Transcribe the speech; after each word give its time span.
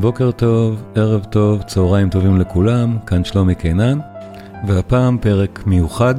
בוקר 0.00 0.30
טוב, 0.30 0.82
ערב 0.94 1.24
טוב, 1.24 1.62
צהריים 1.62 2.10
טובים 2.10 2.40
לכולם, 2.40 2.98
כאן 3.06 3.24
שלומי 3.24 3.54
קינן, 3.54 3.98
והפעם 4.66 5.18
פרק 5.18 5.62
מיוחד, 5.66 6.14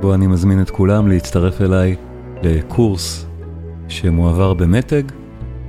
בו 0.00 0.14
אני 0.14 0.26
מזמין 0.26 0.62
את 0.62 0.70
כולם 0.70 1.08
להצטרף 1.08 1.60
אליי 1.60 1.96
לקורס 2.42 3.26
שמועבר 3.88 4.54
במתג, 4.54 5.02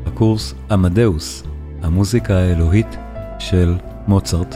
הקורס 0.05 0.53
עמדאוס, 0.71 1.43
המוזיקה 1.81 2.37
האלוהית 2.37 2.97
של 3.39 3.75
מוצרט. 4.07 4.55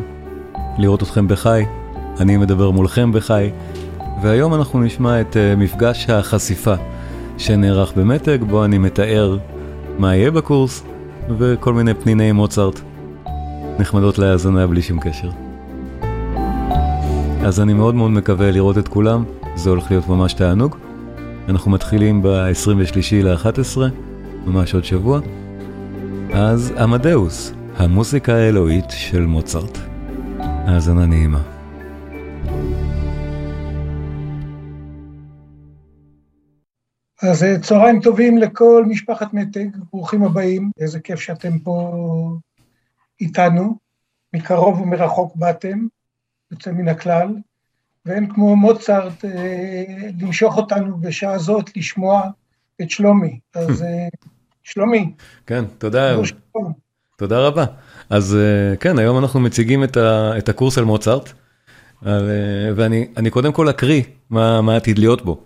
לראות 0.78 1.04
אתכם 1.04 1.28
בחי. 1.28 1.64
אני 2.20 2.38
מדבר 2.38 2.72
מולכם 2.72 3.12
בחי, 3.12 3.50
והיום 4.22 4.54
אנחנו 4.54 4.84
נשמע 4.84 5.22
את 5.22 5.34
uh, 5.34 5.60
מפגש 5.60 6.10
החשיפה 6.10 6.74
שנערך 7.38 7.94
במתג, 7.96 8.38
בו 8.44 8.66
אני 8.66 8.78
מתאר 8.78 9.38
מה 10.00 10.16
יהיה 10.16 10.32
בקורס, 10.32 10.84
וכל 11.38 11.74
מיני 11.74 11.94
פניני 11.94 12.32
מוצרט 12.32 12.80
נחמדות 13.80 14.18
להאזנה 14.18 14.68
בלי 14.68 14.82
שום 14.82 15.00
קשר. 15.00 15.30
אז 17.46 17.60
אני 17.60 17.74
מאוד 17.74 17.96
מאוד 17.96 18.12
מקווה 18.12 18.52
לראות 18.52 18.78
את 18.78 18.88
כולם, 18.88 19.24
זה 19.56 19.70
הולך 19.70 19.92
להיות 19.92 20.08
ממש 20.08 20.34
תענוג. 20.34 20.76
אנחנו 21.50 21.72
מתחילים 21.72 22.22
ב-23 22.22 22.98
ל-11, 23.24 23.78
ממש 24.46 24.74
עוד 24.74 24.84
שבוע. 24.84 25.20
אז 26.34 26.74
עמדאוס, 26.80 27.54
המוזיקה 27.78 28.36
האלוהית 28.36 28.90
של 28.90 29.26
מוצרט. 29.26 29.78
האזנה 30.40 31.06
נעימה. 31.06 31.55
אז 37.22 37.44
אה, 37.44 37.60
צהריים 37.60 38.02
טובים 38.02 38.38
לכל 38.38 38.86
משפחת 38.88 39.34
מתג, 39.34 39.68
ברוכים 39.94 40.24
הבאים, 40.24 40.72
איזה 40.80 41.00
כיף 41.00 41.20
שאתם 41.20 41.60
פה 41.60 41.94
איתנו, 43.22 43.78
מקרוב 44.34 44.82
ומרחוק 44.82 45.36
באתם, 45.36 45.88
יוצא 46.52 46.72
מן 46.72 46.88
הכלל, 46.88 47.28
ואין 48.06 48.34
כמו 48.34 48.56
מוצרט 48.56 49.26
אה, 49.26 49.84
למשוך 50.22 50.58
אותנו 50.58 50.98
בשעה 50.98 51.38
זאת 51.38 51.78
לשמוע 51.78 52.22
את 52.82 52.90
שלומי. 52.90 53.40
אז 53.54 53.84
אה, 53.84 54.08
שלומי. 54.64 55.14
כן, 55.46 55.66
תודה. 55.78 56.16
תודה 57.18 57.40
רבה. 57.40 57.66
אז 58.10 58.38
כן, 58.80 59.00
היום 59.00 59.18
אנחנו 59.18 59.40
מציגים 59.40 59.84
את, 59.84 59.98
ה, 59.98 60.38
את 60.38 60.50
הקורס 60.50 60.78
על 60.78 60.84
מוצרט, 60.84 61.34
ואני 62.76 63.30
קודם 63.30 63.54
כל 63.54 63.70
אקריא 63.70 64.04
מה, 64.30 64.62
מה 64.62 64.76
עתיד 64.76 65.00
להיות 65.00 65.26
בו. 65.26 65.44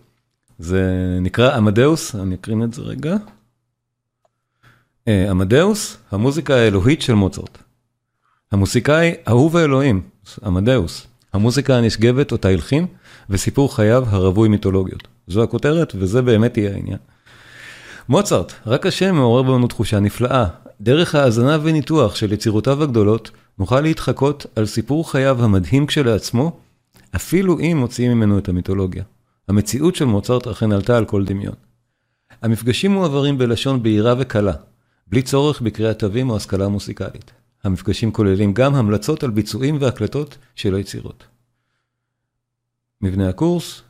זה 0.59 1.17
נקרא 1.21 1.55
עמדאוס, 1.55 2.15
אני 2.15 2.35
אקרין 2.35 2.63
את 2.63 2.73
זה 2.73 2.81
רגע. 2.81 3.15
עמדאוס, 5.07 5.97
המוזיקה 6.11 6.55
האלוהית 6.55 7.01
של 7.01 7.13
מוצרט. 7.13 7.57
המוסיקאי 8.51 9.13
אהוב 9.27 9.57
האלוהים, 9.57 10.01
עמדאוס, 10.43 11.07
המוזיקה 11.33 11.77
הנשגבת 11.77 12.31
אותה 12.31 12.49
הלחין, 12.49 12.85
וסיפור 13.29 13.75
חייו 13.75 14.05
הרווי 14.07 14.49
מיתולוגיות. 14.49 15.07
זו 15.27 15.43
הכותרת, 15.43 15.93
וזה 15.95 16.21
באמת 16.21 16.57
יהיה 16.57 16.73
העניין. 16.73 16.97
מוצרט, 18.09 18.53
רק 18.65 18.85
השם 18.85 19.15
מעורר 19.15 19.43
בנו 19.43 19.67
תחושה 19.67 19.99
נפלאה. 19.99 20.45
דרך 20.81 21.15
האזנה 21.15 21.57
וניתוח 21.63 22.15
של 22.15 22.33
יצירותיו 22.33 22.83
הגדולות, 22.83 23.31
נוכל 23.59 23.81
להתחקות 23.81 24.45
על 24.55 24.65
סיפור 24.65 25.11
חייו 25.11 25.43
המדהים 25.43 25.85
כשלעצמו, 25.85 26.59
אפילו 27.15 27.59
אם 27.59 27.77
מוציאים 27.79 28.11
ממנו 28.11 28.37
את 28.37 28.49
המיתולוגיה. 28.49 29.03
המציאות 29.49 29.95
של 29.95 30.05
מוצרט 30.05 30.47
אכן 30.47 30.71
עלתה 30.71 30.97
על 30.97 31.05
כל 31.05 31.25
דמיון. 31.25 31.55
המפגשים 32.41 32.91
מועברים 32.91 33.37
בלשון 33.37 33.83
בהירה 33.83 34.15
וקלה, 34.19 34.53
בלי 35.07 35.21
צורך 35.21 35.61
בקריאת 35.61 35.99
תווים 35.99 36.29
או 36.29 36.35
השכלה 36.35 36.67
מוסיקלית. 36.67 37.31
המפגשים 37.63 38.11
כוללים 38.11 38.53
גם 38.53 38.75
המלצות 38.75 39.23
על 39.23 39.29
ביצועים 39.29 39.77
והקלטות 39.81 40.37
של 40.55 40.75
היצירות. 40.75 41.23
מבנה 43.01 43.29
הקורס, 43.29 43.81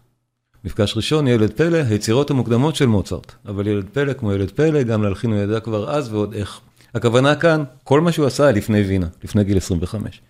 מפגש 0.64 0.98
ראשון, 0.98 1.28
ילד 1.28 1.54
פלא, 1.54 1.78
היצירות 1.78 2.30
המוקדמות 2.30 2.76
של 2.76 2.86
מוצרט. 2.86 3.32
אבל 3.46 3.68
ילד 3.68 3.86
פלא, 3.94 4.14
כמו 4.14 4.34
ילד 4.34 4.52
פלא, 4.52 4.84
גם 4.84 5.04
להלחין 5.04 5.32
הוא 5.32 5.40
ידע 5.40 5.60
כבר 5.60 5.92
אז 5.92 6.14
ועוד 6.14 6.34
איך. 6.34 6.60
הכוונה 6.94 7.36
כאן, 7.36 7.64
כל 7.84 8.02
מה 8.02 8.12
שהוא 8.12 8.26
עשה 8.26 8.52
לפני 8.52 8.82
וינה, 8.82 9.08
לפני 9.24 9.44
גיל 9.44 9.58
25. 9.58 10.22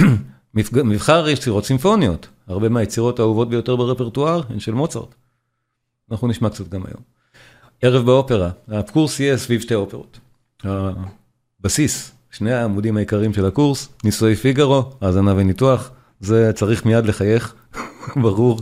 מבחר 0.54 1.28
יצירות 1.28 1.64
סימפוניות, 1.64 2.28
הרבה 2.46 2.68
מהיצירות 2.68 3.18
האהובות 3.18 3.50
ביותר 3.50 3.76
ברפרטואר 3.76 4.42
הן 4.48 4.60
של 4.60 4.74
מוצרט. 4.74 5.14
אנחנו 6.10 6.28
נשמע 6.28 6.50
קצת 6.50 6.68
גם 6.68 6.82
היום. 6.86 7.02
ערב 7.82 8.06
באופרה, 8.06 8.50
הקורס 8.68 9.20
יהיה 9.20 9.36
סביב 9.36 9.60
שתי 9.60 9.74
אופרות. 9.74 10.18
הבסיס, 11.60 12.12
שני 12.30 12.52
העמודים 12.52 12.96
העיקריים 12.96 13.34
של 13.34 13.46
הקורס, 13.46 13.88
נישואי 14.04 14.34
פיגארו, 14.34 14.82
האזנה 15.00 15.34
וניתוח, 15.36 15.90
זה 16.20 16.52
צריך 16.54 16.86
מיד 16.86 17.06
לחייך, 17.06 17.54
ברור. 18.22 18.60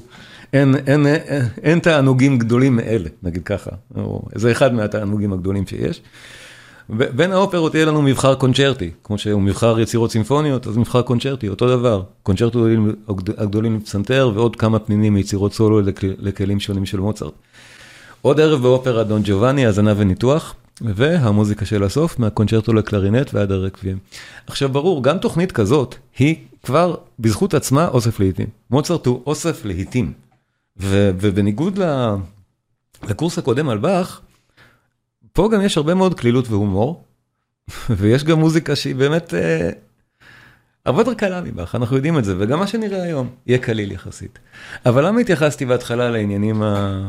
אין, 0.52 0.74
אין, 0.86 1.06
אין, 1.06 1.44
אין 1.62 1.78
תענוגים 1.78 2.38
גדולים 2.38 2.76
מאלה, 2.76 3.08
נגיד 3.22 3.42
ככה, 3.44 3.70
זה 4.34 4.52
אחד 4.52 4.74
מהתענוגים 4.74 5.32
הגדולים 5.32 5.66
שיש. 5.66 6.00
בין 6.88 7.32
האופרות 7.32 7.74
יהיה 7.74 7.86
לנו 7.86 8.02
מבחר 8.02 8.34
קונצ'רטי, 8.34 8.90
כמו 9.04 9.18
שהוא 9.18 9.42
מבחר 9.42 9.80
יצירות 9.80 10.10
סימפוניות, 10.10 10.66
אז 10.66 10.76
מבחר 10.76 11.02
קונצ'רטי, 11.02 11.48
אותו 11.48 11.68
דבר, 11.68 12.02
קונצ'רטו 12.22 12.66
הגדולים 13.36 13.76
לפסנתר 13.76 14.30
ועוד 14.34 14.56
כמה 14.56 14.78
פנינים 14.78 15.14
מיצירות 15.14 15.52
סולו 15.52 15.80
לכלים 16.02 16.60
שונים 16.60 16.86
של 16.86 17.00
מוצרט. 17.00 17.32
עוד 18.22 18.40
ערב 18.40 18.62
באופרה 18.62 19.04
דון 19.04 19.22
ג'ובאני, 19.24 19.66
האזנה 19.66 19.94
וניתוח, 19.96 20.54
והמוזיקה 20.80 21.66
של 21.66 21.84
הסוף, 21.84 22.18
מהקונצ'רטו 22.18 22.72
לקלרינט 22.72 23.34
ועד 23.34 23.52
הרקבים. 23.52 23.98
עכשיו 24.46 24.68
ברור, 24.68 25.02
גם 25.02 25.18
תוכנית 25.18 25.52
כזאת, 25.52 25.94
היא 26.18 26.36
כבר 26.62 26.94
בזכות 27.18 27.54
עצמה 27.54 27.88
אוסף 27.88 28.20
להיטים. 28.20 28.46
מוצרט 28.70 29.06
הוא 29.06 29.22
אוסף 29.26 29.64
להיטים. 29.64 30.12
ובניגוד 30.76 31.78
לקורס 33.08 33.38
הקודם 33.38 33.68
על 33.68 33.78
באך, 33.78 34.20
פה 35.38 35.48
גם 35.52 35.62
יש 35.62 35.76
הרבה 35.76 35.94
מאוד 35.94 36.14
קלילות 36.14 36.48
והומור, 36.48 37.04
ויש 37.90 38.24
גם 38.24 38.38
מוזיקה 38.38 38.76
שהיא 38.76 38.94
באמת 38.94 39.34
אה, 39.34 39.70
הרבה 40.84 41.00
יותר 41.00 41.14
קלה 41.14 41.40
מבאך, 41.40 41.74
אנחנו 41.74 41.96
יודעים 41.96 42.18
את 42.18 42.24
זה, 42.24 42.34
וגם 42.38 42.58
מה 42.58 42.66
שנראה 42.66 43.02
היום 43.02 43.30
יהיה 43.46 43.58
קליל 43.58 43.92
יחסית. 43.92 44.38
אבל 44.86 45.06
למה 45.06 45.20
התייחסתי 45.20 45.66
בהתחלה 45.66 46.10
לעניינים, 46.10 46.62
ה... 46.62 47.08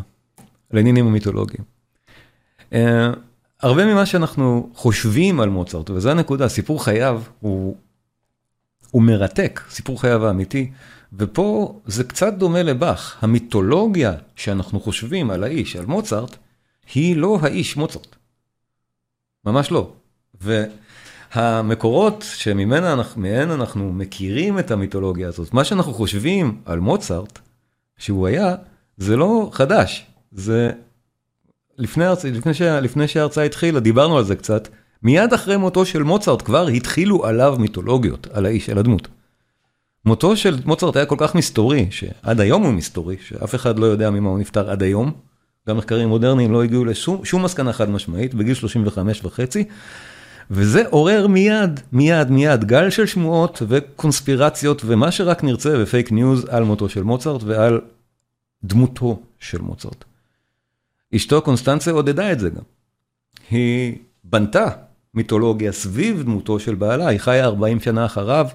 לעניינים 0.71 1.07
המיתולוגיים? 1.07 1.63
אה, 2.73 3.09
הרבה 3.61 3.85
ממה 3.85 4.05
שאנחנו 4.05 4.69
חושבים 4.73 5.39
על 5.39 5.49
מוצרט, 5.49 5.89
וזו 5.89 6.11
הנקודה, 6.11 6.49
סיפור 6.49 6.83
חייו 6.83 7.21
הוא, 7.39 7.75
הוא 8.91 9.03
מרתק, 9.03 9.61
סיפור 9.69 10.01
חייו 10.01 10.27
האמיתי, 10.27 10.71
ופה 11.13 11.79
זה 11.85 12.03
קצת 12.03 12.33
דומה 12.33 12.63
לבאך, 12.63 13.17
המיתולוגיה 13.21 14.13
שאנחנו 14.35 14.79
חושבים 14.79 15.29
על 15.29 15.43
האיש, 15.43 15.75
על 15.75 15.85
מוצרט, 15.85 16.35
היא 16.93 17.15
לא 17.15 17.39
האיש 17.41 17.77
מוצרט. 17.77 18.18
ממש 19.45 19.71
לא. 19.71 19.91
והמקורות 21.35 22.25
שמהן 22.35 22.83
אנחנו, 23.51 23.93
מכירים 23.93 24.59
את 24.59 24.71
המיתולוגיה 24.71 25.27
הזאת, 25.27 25.53
מה 25.53 25.63
שאנחנו 25.63 25.93
חושבים 25.93 26.61
על 26.65 26.79
מוצרט, 26.79 27.39
שהוא 27.97 28.27
היה, 28.27 28.55
זה 28.97 29.17
לא 29.17 29.49
חדש. 29.53 30.05
זה 30.31 30.71
לפני, 31.77 32.05
לפני, 32.33 32.53
ש, 32.53 32.61
לפני 32.61 33.07
שההרצאה 33.07 33.43
התחילה, 33.43 33.79
דיברנו 33.79 34.17
על 34.17 34.23
זה 34.23 34.35
קצת, 34.35 34.67
מיד 35.03 35.33
אחרי 35.33 35.57
מותו 35.57 35.85
של 35.85 36.03
מוצרט 36.03 36.41
כבר 36.41 36.67
התחילו 36.67 37.25
עליו 37.25 37.55
מיתולוגיות, 37.59 38.27
על 38.33 38.45
האיש, 38.45 38.69
על 38.69 38.77
הדמות. 38.77 39.07
מותו 40.05 40.37
של 40.37 40.57
מוצרט 40.65 40.95
היה 40.95 41.05
כל 41.05 41.15
כך 41.17 41.35
מסתורי, 41.35 41.87
שעד 41.91 42.39
היום 42.41 42.63
הוא 42.63 42.73
מסתורי, 42.73 43.15
שאף 43.21 43.55
אחד 43.55 43.79
לא 43.79 43.85
יודע 43.85 44.09
ממה 44.09 44.29
הוא 44.29 44.39
נפטר 44.39 44.69
עד 44.69 44.83
היום. 44.83 45.11
גם 45.67 45.77
מחקרים 45.77 46.09
מודרניים 46.09 46.51
לא 46.51 46.63
הגיעו 46.63 46.85
לשום 46.85 47.43
מסקנה 47.43 47.73
חד 47.73 47.89
משמעית, 47.89 48.33
בגיל 48.33 48.53
35 48.53 49.25
וחצי. 49.25 49.63
וזה 50.51 50.83
עורר 50.89 51.27
מיד, 51.27 51.79
מיד, 51.91 52.31
מיד 52.31 52.65
גל 52.65 52.89
של 52.89 53.05
שמועות 53.05 53.61
וקונספירציות 53.67 54.81
ומה 54.85 55.11
שרק 55.11 55.43
נרצה 55.43 55.75
ופייק 55.79 56.11
ניוז 56.11 56.45
על 56.49 56.63
מותו 56.63 56.89
של 56.89 57.03
מוצרט 57.03 57.43
ועל 57.43 57.81
דמותו 58.63 59.19
של 59.39 59.61
מוצרט. 59.61 60.05
אשתו 61.15 61.41
קונסטנציה 61.41 61.93
עודדה 61.93 62.31
את 62.31 62.39
זה 62.39 62.49
גם. 62.49 62.61
היא 63.49 63.97
בנתה 64.23 64.67
מיתולוגיה 65.13 65.71
סביב 65.71 66.23
דמותו 66.23 66.59
של 66.59 66.75
בעלה, 66.75 67.07
היא 67.07 67.19
חיה 67.19 67.45
40 67.45 67.79
שנה 67.79 68.05
אחריו, 68.05 68.47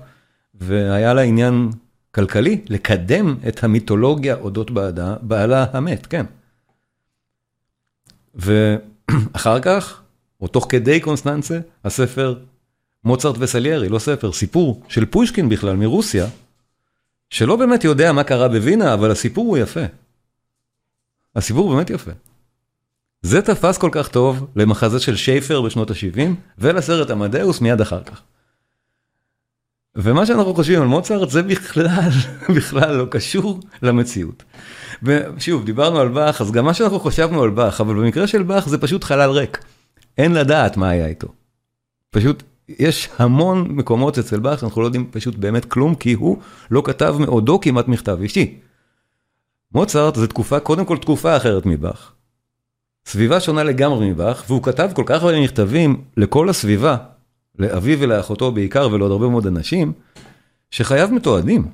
והיה 0.55 1.15
לה 1.15 1.23
עניין 1.23 1.71
כלכלי 2.15 2.61
לקדם 2.69 3.37
את 3.49 3.65
המיתולוגיה 3.65 4.35
אודות 4.35 4.71
בעדה, 4.71 5.17
בעלה 5.23 5.67
המת, 5.73 6.07
כן. 6.07 6.27
ואחר 8.37 9.61
כך, 9.61 10.03
או 10.41 10.49
תוך 10.49 10.67
כדי 10.69 11.01
קונסטנצה, 11.01 11.59
הספר 11.85 12.35
מוצרט 13.05 13.37
וסליירי, 13.39 13.89
לא 13.89 13.99
ספר, 13.99 14.33
סיפור 14.33 14.83
של 14.89 15.05
פושקין 15.05 15.49
בכלל 15.49 15.77
מרוסיה, 15.77 16.27
שלא 17.31 17.57
באמת 17.57 17.85
יודע 17.85 18.13
מה 18.13 18.25
קרה 18.25 18.49
בווינה, 18.49 18.95
אבל 18.95 19.11
הסיפור 19.11 19.47
הוא 19.47 19.59
יפה. 19.59 19.85
הסיפור 21.37 21.75
באמת 21.75 21.91
יפה. 21.91 22.11
זה 23.23 23.43
תפס 23.43 23.79
כל 23.79 23.89
כך 23.93 24.09
טוב 24.09 24.47
למחזה 24.57 25.01
של 25.01 25.17
שייפר 25.17 25.63
בשנות 25.63 25.91
ה-70, 25.91 26.21
ולסרט 26.59 27.11
עמדאוס 27.11 27.61
מיד 27.61 27.81
אחר 27.81 28.03
כך. 28.03 28.23
ומה 29.97 30.27
שאנחנו 30.27 30.55
חושבים 30.55 30.83
על 30.83 30.89
מוצרט 30.89 31.31
זה 31.31 31.43
בכלל, 31.43 32.11
בכלל 32.57 32.97
לא 32.97 33.07
קשור 33.11 33.61
למציאות. 33.83 34.43
ושוב, 35.03 35.65
דיברנו 35.65 35.99
על 35.99 36.09
באך, 36.09 36.41
אז 36.41 36.53
גם 36.53 36.65
מה 36.65 36.75
שאנחנו 36.75 37.01
חשבנו 37.01 37.43
על 37.43 37.51
באך, 37.51 37.81
אבל 37.81 37.95
במקרה 37.95 38.27
של 38.27 38.43
באך 38.43 38.69
זה 38.69 38.79
פשוט 38.79 39.05
חלל 39.05 39.31
ריק. 39.31 39.65
אין 40.19 40.33
לדעת 40.33 40.77
מה 40.77 40.89
היה 40.89 41.07
איתו. 41.07 41.29
פשוט, 42.11 42.43
יש 42.69 43.09
המון 43.19 43.69
מקומות 43.71 44.19
אצל 44.19 44.41
באך 44.41 44.61
שאנחנו 44.61 44.81
לא 44.81 44.87
יודעים 44.87 45.11
פשוט 45.11 45.35
באמת 45.35 45.65
כלום, 45.65 45.95
כי 45.95 46.13
הוא 46.13 46.39
לא 46.71 46.83
כתב 46.85 47.17
מעודו 47.19 47.61
כמעט 47.61 47.89
מכתב 47.89 48.19
אישי. 48.21 48.59
מוצרט 49.75 50.15
זה 50.15 50.27
תקופה, 50.27 50.61
קודם 50.61 50.85
כל 50.85 50.99
תקופה 50.99 51.37
אחרת 51.37 51.67
מבאך. 51.67 52.13
סביבה 53.07 53.41
שונה 53.41 53.65
לגמרי 53.65 54.11
מבאך, 54.11 54.45
והוא 54.49 54.63
כתב 54.63 54.91
כל 54.95 55.03
כך 55.07 55.23
הרבה 55.23 55.41
מכתבים 55.41 56.05
לכל 56.17 56.49
הסביבה, 56.49 56.97
לאביו 57.59 57.99
ולאחותו 58.01 58.53
בעיקר 58.53 58.89
ולעוד 58.93 59.11
הרבה 59.11 59.29
מאוד 59.29 59.47
אנשים, 59.47 59.93
שחייו 60.71 61.09
מתועדים. 61.13 61.69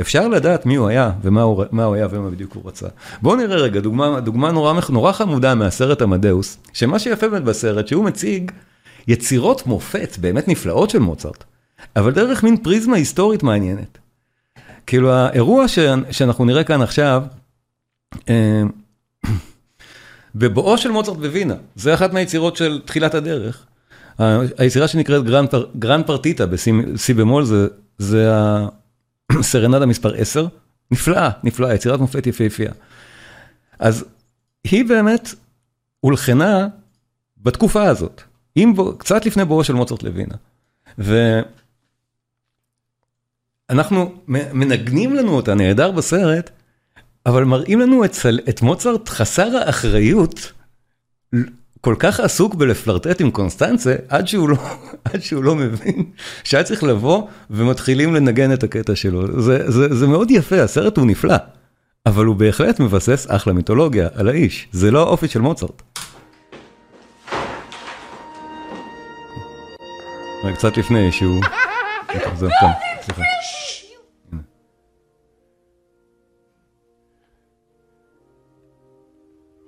אפשר 0.00 0.28
לדעת 0.28 0.66
מי 0.66 0.74
הוא 0.74 0.88
היה 0.88 1.12
ומה 1.22 1.42
הוא, 1.42 1.64
הוא 1.72 1.94
היה 1.94 2.06
ומה 2.10 2.30
בדיוק 2.30 2.52
הוא 2.52 2.62
רצה. 2.66 2.86
בואו 3.22 3.36
נראה 3.36 3.56
רגע 3.56 3.80
דוגמה, 3.80 4.20
דוגמה 4.20 4.52
נורא, 4.52 4.80
נורא 4.88 5.12
חמודה 5.12 5.54
מהסרט 5.54 6.02
עמדאוס, 6.02 6.58
שמה 6.72 6.98
שיפה 6.98 7.28
באמת 7.28 7.42
בסרט 7.42 7.88
שהוא 7.88 8.04
מציג 8.04 8.50
יצירות 9.08 9.66
מופת 9.66 10.16
באמת 10.20 10.48
נפלאות 10.48 10.90
של 10.90 10.98
מוצרט, 10.98 11.44
אבל 11.96 12.12
דרך 12.12 12.42
מין 12.42 12.56
פריזמה 12.56 12.96
היסטורית 12.96 13.42
מעניינת. 13.42 13.98
כאילו 14.86 15.12
האירוע 15.12 15.68
ש, 15.68 15.78
שאנחנו 16.10 16.44
נראה 16.44 16.64
כאן 16.64 16.82
עכשיו, 16.82 17.22
אה, 18.28 18.62
בבואו 20.34 20.78
של 20.78 20.90
מוצרט 20.90 21.16
בווינה, 21.16 21.54
זה 21.76 21.94
אחת 21.94 22.12
מהיצירות 22.12 22.56
של 22.56 22.80
תחילת 22.84 23.14
הדרך. 23.14 23.66
היצירה 24.18 24.88
שנקראת 24.88 25.24
גרנד, 25.24 25.50
פר, 25.50 25.66
גרנד 25.78 26.06
פרטיטה 26.06 26.46
בסי 26.46 27.14
במול 27.16 27.44
זה, 27.44 27.66
זה 27.98 28.30
הסרנדה 29.30 29.86
מספר 29.86 30.14
10, 30.14 30.46
נפלאה, 30.90 31.30
נפלאה, 31.44 31.74
יצירת 31.74 32.00
מופת 32.00 32.26
יפהפייה. 32.26 32.72
אז 33.78 34.04
היא 34.64 34.84
באמת 34.84 35.34
הולחנה 36.00 36.68
בתקופה 37.42 37.82
הזאת, 37.82 38.22
עם, 38.54 38.72
קצת 38.98 39.26
לפני 39.26 39.44
בואו 39.44 39.64
של 39.64 39.74
מוצרט 39.74 40.02
לווינה. 40.02 40.34
ואנחנו 43.68 44.14
מנגנים 44.28 45.14
לנו 45.14 45.36
אותה 45.36 45.54
נהדר 45.54 45.90
בסרט, 45.90 46.50
אבל 47.26 47.44
מראים 47.44 47.80
לנו 47.80 48.04
את, 48.04 48.16
את 48.48 48.62
מוצרט 48.62 49.08
חסר 49.08 49.56
האחריות, 49.56 50.52
כל 51.84 51.94
כך 51.98 52.20
עסוק 52.20 52.54
בלפלרטט 52.54 53.20
עם 53.20 53.30
קונסטנצה, 53.30 53.94
עד 54.08 54.28
שהוא 54.28 54.48
לא, 54.48 54.56
עד 55.12 55.22
שהוא 55.22 55.44
לא 55.44 55.54
מבין 55.54 56.04
שהיה 56.44 56.64
צריך 56.64 56.82
לבוא 56.84 57.22
ומתחילים 57.50 58.14
לנגן 58.14 58.52
את 58.52 58.62
הקטע 58.62 58.96
שלו. 58.96 59.42
זה, 59.42 59.70
זה, 59.70 59.94
זה 59.94 60.06
מאוד 60.06 60.30
יפה, 60.30 60.62
הסרט 60.62 60.96
הוא 60.96 61.06
נפלא, 61.06 61.36
אבל 62.06 62.24
הוא 62.24 62.36
בהחלט 62.36 62.80
מבסס 62.80 63.26
אחלה 63.30 63.52
מיתולוגיה 63.52 64.08
על 64.14 64.28
האיש, 64.28 64.68
זה 64.72 64.90
לא 64.90 65.00
האופי 65.00 65.28
של 65.28 65.40
מוצרט. 65.40 65.82
קצת 70.54 70.76
לפני 70.76 71.12
שהוא... 71.12 71.42
כאן, 72.08 72.70
סליחה. 73.02 73.22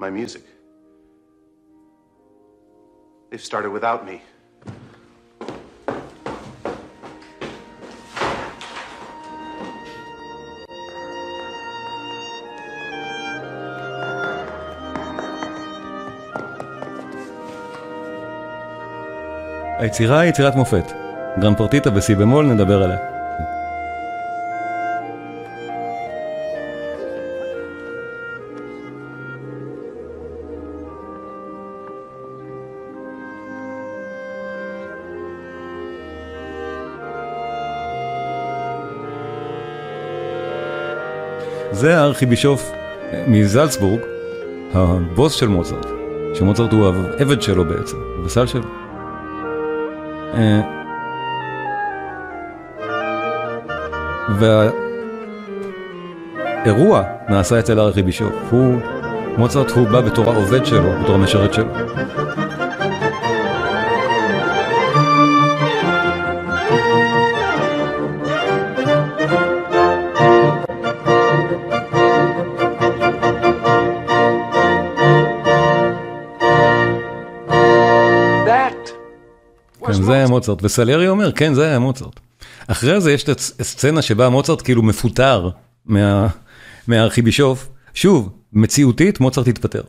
my 0.01 0.11
music. 0.11 0.56
They've 3.37 3.45
started 3.45 3.71
without 3.71 4.03
me. 4.07 4.19
היצירה 19.79 20.21
היא 20.21 20.31
יצירת 20.31 20.55
מופת. 20.55 20.93
גרנפורטיטה 21.39 21.91
בסי 21.91 22.15
במול 22.15 22.47
נדבר 22.47 22.83
עליה. 22.83 23.16
זה 41.77 41.99
הארכיבישוף 41.99 42.73
מזלצבורג, 43.27 44.01
הבוס 44.75 45.33
של 45.33 45.49
מוצרט, 45.49 45.87
שמוצרט 46.35 46.73
הוא 46.73 46.87
העבד 46.87 47.43
שלו 47.43 47.65
בעצם, 47.65 47.97
הבסל 48.19 48.47
שלו. 48.47 48.63
אה, 50.35 50.61
והאירוע 56.65 57.03
נעשה 57.29 57.59
אצל 57.59 57.79
הארכיבישוף, 57.79 58.33
הוא, 58.51 58.81
מוצרט 59.39 59.71
הוא 59.71 59.89
בא 59.89 60.01
בתור 60.01 60.33
העובד 60.33 60.67
שלו, 60.67 60.93
בתור 61.03 61.15
המשרת 61.15 61.55
שלו. 61.55 61.73
מוצרט, 80.37 80.65
וסליירי 80.65 81.09
אומר, 81.09 81.33
כן, 81.33 81.55
זה 81.55 81.67
היה 81.67 81.79
מוצרט. 81.79 82.21
אחרי 82.67 83.01
זה 83.01 83.13
יש 83.13 83.25
את 83.25 83.29
הסצנה 83.61 84.03
שבה 84.03 84.29
מוצרט 84.29 84.63
כאילו 84.63 84.83
מפוטר 84.83 85.51
מהארכיבישוף. 86.87 87.69
שוב, 87.95 88.33
מציאותית, 88.53 89.21
מוצרט 89.21 89.49
התפטר. 89.49 89.83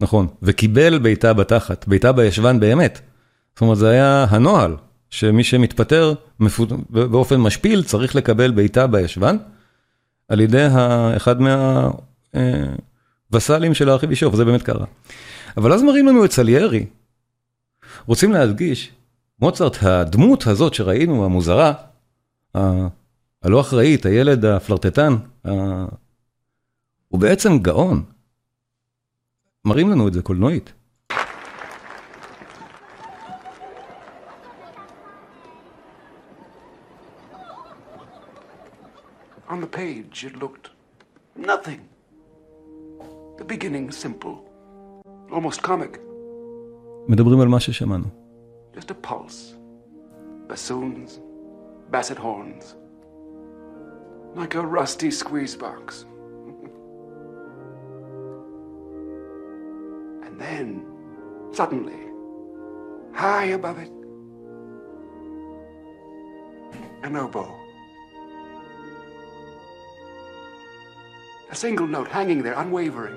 נכון, 0.00 0.26
וקיבל 0.42 0.98
בעיטה 0.98 1.32
בתחת, 1.32 1.88
בעיטה 1.88 2.12
בישבן 2.12 2.60
באמת. 2.60 3.00
זאת 3.54 3.60
אומרת, 3.60 3.78
זה 3.78 3.90
היה 3.90 4.26
הנוהל, 4.30 4.76
שמי 5.10 5.44
שמתפטר 5.44 6.14
באופן 6.90 7.40
משפיל 7.40 7.82
צריך 7.82 8.16
לקבל 8.16 8.50
בעיטה 8.50 8.86
בישבן, 8.86 9.36
על 10.28 10.40
ידי 10.40 10.66
אחד 11.16 11.36
מהווסלים 13.30 13.70
אה, 13.70 13.74
של 13.74 13.88
הארכיבישוף, 13.88 14.34
זה 14.34 14.44
באמת 14.44 14.62
קרה. 14.62 14.86
אבל 15.56 15.72
אז 15.72 15.82
מראים 15.82 16.06
לנו 16.06 16.24
את 16.24 16.32
סליירי, 16.32 16.86
רוצים 18.06 18.32
להדגיש 18.32 18.90
מוצרט, 19.40 19.76
הדמות 19.82 20.46
הזאת 20.46 20.74
שראינו, 20.74 21.24
המוזרה, 21.24 21.72
הלא 23.42 23.60
אחראית, 23.60 24.06
הילד 24.06 24.44
הפלרטטן, 24.44 25.14
הוא 27.08 27.20
בעצם 27.20 27.58
גאון. 27.58 28.04
מראים 29.64 29.90
לנו 29.90 30.08
את 30.08 30.12
זה 30.12 30.22
קולנועית. 30.22 30.72
On 39.48 39.60
the 39.60 39.76
page 39.76 40.24
it 40.24 40.36
looked 40.42 40.68
nothing. 41.38 41.80
The 43.38 43.44
beginning 43.44 43.90
simple, 43.90 44.36
almost 45.30 45.60
comic. 45.60 45.98
מדברים 47.08 47.40
על 47.40 47.48
מה 47.48 47.60
ששמענו. 47.60 48.23
Just 48.74 48.90
a 48.90 48.94
pulse. 48.94 49.54
Bassoons, 50.48 51.20
basset 51.90 52.18
horns, 52.18 52.74
like 54.34 54.56
a 54.56 54.60
rusty 54.60 55.10
squeeze 55.10 55.56
box. 55.56 56.04
and 60.26 60.38
then, 60.38 60.84
suddenly, 61.52 61.98
high 63.14 63.46
above 63.46 63.78
it, 63.78 63.90
an 67.04 67.16
oboe. 67.16 67.54
A 71.50 71.54
single 71.54 71.86
note 71.86 72.08
hanging 72.08 72.42
there, 72.42 72.54
unwavering. 72.54 73.16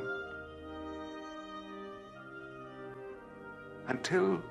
Until 3.88 4.42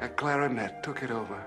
a 0.00 0.08
clarinet 0.08 0.82
took 0.82 1.02
it 1.02 1.10
over. 1.10 1.44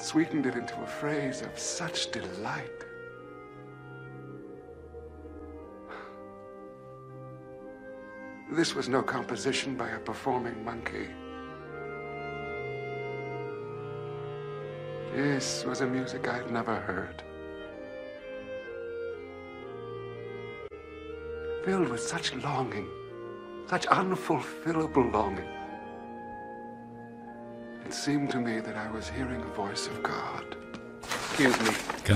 sweetened 0.00 0.46
it 0.46 0.54
into 0.54 0.80
a 0.80 0.86
phrase 0.86 1.42
of 1.42 1.58
such 1.58 2.10
delight. 2.10 2.84
This 8.50 8.74
was 8.74 8.88
no 8.88 9.02
composition 9.02 9.76
by 9.76 9.90
a 9.90 9.98
performing 9.98 10.64
monkey. 10.64 11.08
This 15.14 15.64
was 15.64 15.82
a 15.82 15.86
music 15.86 16.26
I'd 16.28 16.50
never 16.50 16.76
heard. 16.76 17.22
Filled 21.64 21.88
with 21.88 22.00
such 22.00 22.34
longing, 22.34 22.88
such 23.74 23.86
unfulfillable 24.02 25.06
longing. 25.16 25.50
It 27.86 27.92
seemed 28.04 28.28
to 28.34 28.38
me 28.46 28.54
that 28.66 28.76
I 28.84 28.88
was 28.96 29.04
hearing 29.16 29.40
a 29.50 29.52
voice 29.62 29.84
of 29.92 29.96
God. 30.02 30.46
Excuse 31.02 31.58
me. 31.68 31.72
כן. 32.04 32.14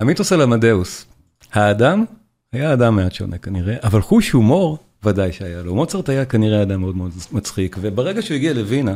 המיתוס 0.00 0.32
על 0.32 0.42
עמדאוס, 0.42 1.06
האדם 1.52 2.04
היה 2.52 2.72
אדם 2.72 2.96
מעט 2.96 3.12
שונה 3.12 3.38
כנראה, 3.38 3.76
אבל 3.82 4.00
חוש 4.00 4.30
הומור 4.30 4.78
ודאי 5.04 5.32
שהיה 5.32 5.62
לו. 5.62 5.74
מוצרט 5.74 6.08
היה 6.08 6.24
כנראה 6.24 6.62
אדם 6.62 6.80
מאוד 6.80 6.96
מאוד 6.96 7.10
מצחיק, 7.32 7.76
וברגע 7.80 8.22
שהוא 8.22 8.34
הגיע 8.34 8.52
לווינה, 8.52 8.94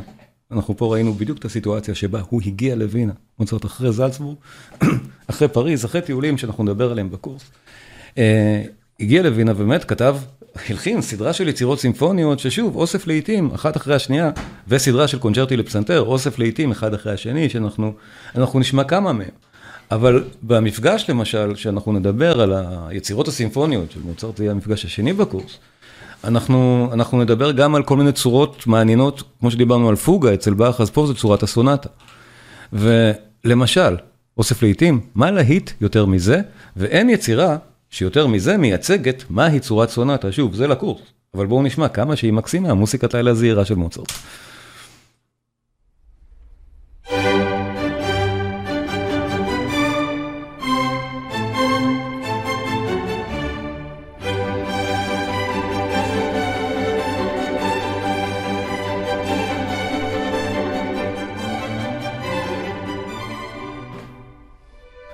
אנחנו 0.51 0.77
פה 0.77 0.95
ראינו 0.95 1.13
בדיוק 1.15 1.39
את 1.39 1.45
הסיטואציה 1.45 1.95
שבה 1.95 2.21
הוא 2.29 2.41
הגיע 2.47 2.77
לווינה, 2.77 3.13
מוצרט 3.39 3.65
אחרי 3.65 3.93
זלצבורג, 3.93 4.37
אחרי 5.31 5.49
פריז, 5.49 5.85
אחרי 5.85 6.03
טיולים 6.03 6.39
שאנחנו 6.39 6.65
נדבר 6.65 6.91
עליהם 6.91 7.11
בקורס. 7.11 7.51
אה, 8.19 8.65
הגיע 9.01 9.23
לווינה 9.23 9.53
ובאמת 9.53 9.85
כתב, 9.85 10.17
הלחין 10.69 11.03
סדרה 11.03 11.33
של 11.33 11.49
יצירות 11.49 11.81
סימפוניות, 11.81 12.39
ששוב, 12.39 12.77
אוסף 12.77 13.07
לעיתים, 13.07 13.51
אחת 13.55 13.77
אחרי 13.77 13.95
השנייה, 13.95 14.31
וסדרה 14.69 15.09
של 15.09 15.19
קונצ'רטי 15.19 15.57
לפסנתר, 15.57 16.01
אוסף 16.01 16.39
לעיתים, 16.39 16.71
אחד 16.71 16.95
אחרי 16.95 17.13
השני, 17.13 17.49
שאנחנו 17.49 17.93
נשמע 18.55 18.85
כמה 18.85 19.13
מהם. 19.13 19.29
אבל 19.91 20.25
במפגש 20.43 21.11
למשל, 21.11 21.55
שאנחנו 21.55 21.93
נדבר 21.93 22.41
על 22.41 22.53
היצירות 22.89 23.29
הסימפוניות 23.29 23.91
של 23.91 24.01
מוצרט, 24.05 24.37
זה 24.37 24.45
יהיה 24.45 24.53
המפגש 24.53 24.85
השני 24.85 25.13
בקורס, 25.13 25.59
אנחנו, 26.25 26.89
אנחנו 26.93 27.23
נדבר 27.23 27.53
גם 27.53 27.75
על 27.75 27.83
כל 27.83 27.97
מיני 27.97 28.13
צורות 28.13 28.67
מעניינות, 28.67 29.23
כמו 29.41 29.51
שדיברנו 29.51 29.89
על 29.89 29.97
פוגה 29.97 30.35
אצל 30.35 30.55
באך, 30.55 30.81
אז 30.81 30.91
פה 30.91 31.07
זה 31.07 31.15
צורת 31.15 31.43
הסונטה. 31.43 31.89
ולמשל, 32.73 33.97
אוסף 34.39 34.63
לעיתים, 34.63 35.01
מה 35.15 35.31
להיט 35.31 35.71
יותר 35.81 36.07
מזה? 36.07 36.41
ואין 36.77 37.11
יצירה 37.11 37.57
שיותר 37.91 38.27
מזה 38.27 38.57
מייצגת 38.57 39.25
מהי 39.31 39.61
צורת 39.61 39.89
סונטה. 39.89 40.33
שוב, 40.33 40.55
זה 40.55 40.67
לקורס, 40.67 41.03
אבל 41.35 41.47
בואו 41.47 41.63
נשמע 41.63 41.89
כמה 41.89 42.17
שהיא 42.17 42.33
מקסימה, 42.33 42.75
מוסיקת 42.75 43.15
לילה 43.15 43.35
זהירה 43.35 43.65
של 43.65 43.75
מוצרט. 43.75 44.13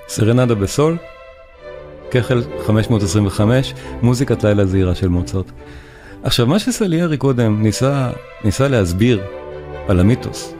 סרנדה 0.09 0.55
בסול, 0.55 0.97
כחל 2.11 2.43
525, 2.67 3.75
מוזיקת 4.03 4.45
לילה 4.45 4.67
זהירה 4.67 4.95
של 4.95 5.09
מוצרט. 5.09 5.47
עכשיו, 6.23 6.47
מה 6.47 6.59
שסליירי 6.59 7.17
קודם 7.17 7.63
ניסה, 7.63 8.11
ניסה 8.45 8.69
להסביר 8.69 9.23
על 9.89 10.01
המיתוס, 10.01 10.55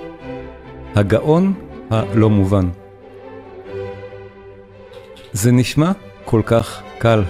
הגאון 0.95 1.53
הלא 1.91 2.31
מובן. 2.31 2.69
זה 5.33 5.53
נשמע 5.53 5.93
כל 6.25 6.43
כך 6.47 6.83
קל. 6.99 7.23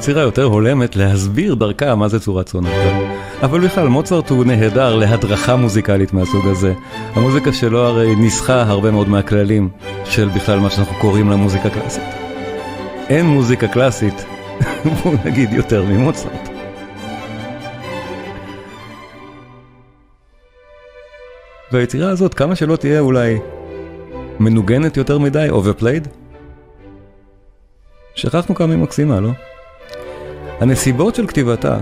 יצירה 0.00 0.22
יותר 0.22 0.44
הולמת 0.44 0.96
להסביר 0.96 1.54
דרכה 1.54 1.94
מה 1.94 2.08
זה 2.08 2.20
צורת 2.20 2.48
סונטה. 2.48 2.98
אבל 3.42 3.60
בכלל, 3.60 3.88
מוצרט 3.88 4.30
הוא 4.30 4.44
נהדר 4.44 4.96
להדרכה 4.96 5.56
מוזיקלית 5.56 6.12
מהסוג 6.12 6.46
הזה. 6.46 6.74
המוזיקה 7.14 7.52
שלו 7.52 7.78
הרי 7.78 8.16
ניסחה 8.16 8.62
הרבה 8.62 8.90
מאוד 8.90 9.08
מהכללים 9.08 9.68
של 10.04 10.28
בכלל 10.28 10.58
מה 10.58 10.70
שאנחנו 10.70 10.94
קוראים 11.00 11.30
לה 11.30 11.36
מוזיקה 11.36 11.70
קלאסית. 11.70 12.04
אין 13.08 13.26
מוזיקה 13.26 13.68
קלאסית, 13.68 14.24
בואו 14.84 15.14
נגיד 15.24 15.52
יותר 15.52 15.84
ממוצרט. 15.84 16.48
והיצירה 21.72 22.10
הזאת, 22.10 22.34
כמה 22.34 22.56
שלא 22.56 22.76
תהיה 22.76 23.00
אולי 23.00 23.38
מנוגנת 24.38 24.96
יותר 24.96 25.18
מדי, 25.18 25.48
overplayed, 25.50 26.08
שכחנו 28.14 28.54
כמה 28.54 28.72
היא 28.72 28.82
מקסימה, 28.82 29.20
לא? 29.20 29.30
הנסיבות 30.60 31.14
של 31.14 31.26
כתיבתה, 31.26 31.78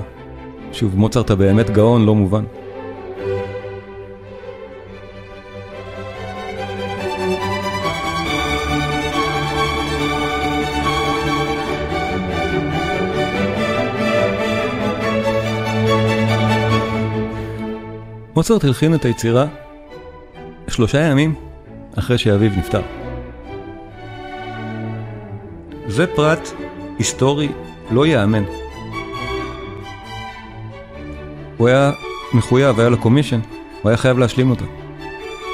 שוב, 0.73 0.97
מוצרט 0.97 1.31
הבאמת 1.31 1.71
גאון, 1.71 2.07
לא 2.07 2.15
מובן. 2.15 2.45
מוצרט 18.35 18.65
הלחין 18.65 18.95
את 18.95 19.05
היצירה 19.05 19.47
שלושה 20.69 21.01
ימים 21.01 21.35
אחרי 21.99 22.19
שאביו 22.19 22.51
נפטר. 22.59 22.83
זה 25.87 26.07
פרט 26.07 26.49
היסטורי 26.99 27.49
לא 27.91 28.07
ייאמן. 28.07 28.68
הוא 31.59 31.69
היה 31.69 31.91
מחויב, 32.35 32.81
היה 32.81 32.89
לו 32.89 32.99
קומישן, 32.99 33.41
הוא 33.83 33.89
היה 33.89 33.97
חייב 33.97 34.19
להשלים 34.19 34.51
אותה. 34.51 34.65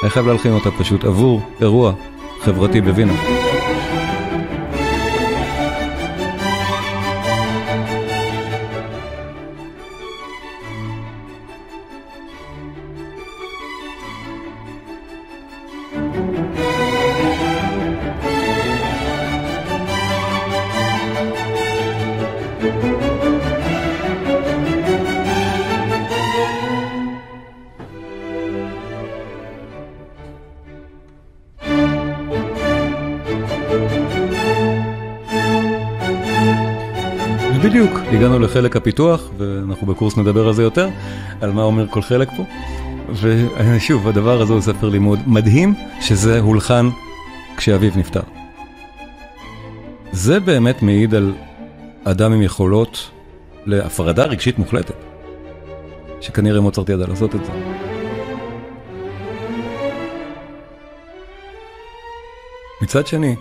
היה 0.02 0.11
חייב 0.11 0.26
להלחין 0.26 0.52
אותה 0.52 0.70
פשוט 0.78 1.04
עבור 1.04 1.40
אירוע 1.61 1.92
חברתי 2.40 2.80
בווינה. 2.80 3.44
הגענו 38.14 38.38
לחלק 38.38 38.76
הפיתוח, 38.76 39.30
ואנחנו 39.38 39.87
בקורס 39.87 40.16
נדבר 40.16 40.47
על 40.47 40.54
זה 40.54 40.62
יותר, 40.62 40.88
על 41.40 41.52
מה 41.52 41.62
אומר 41.62 41.87
כל 41.88 42.02
חלק 42.02 42.28
פה. 42.37 42.44
ושוב, 43.21 44.09
הדבר 44.09 44.40
הזה 44.40 44.52
הוא 44.52 44.61
ספר 44.61 44.88
לימוד 44.88 45.18
מדהים, 45.26 45.75
שזה 46.00 46.40
הולחן 46.40 46.88
כשאביו 47.56 47.92
נפטר. 47.97 48.21
זה 50.12 50.40
באמת 50.40 50.83
מעיד 50.83 51.14
על 51.14 51.33
אדם 52.04 52.33
עם 52.33 52.42
יכולות 52.42 53.11
להפרדה 53.66 54.25
רגשית 54.25 54.59
מוחלטת, 54.59 54.94
שכנראה 56.21 56.61
מוצרט 56.61 56.88
ידע 56.88 57.06
לעשות 57.06 57.35
את 57.35 57.44
זה. 57.44 57.52
מצד 62.83 63.06
שני, 63.06 63.37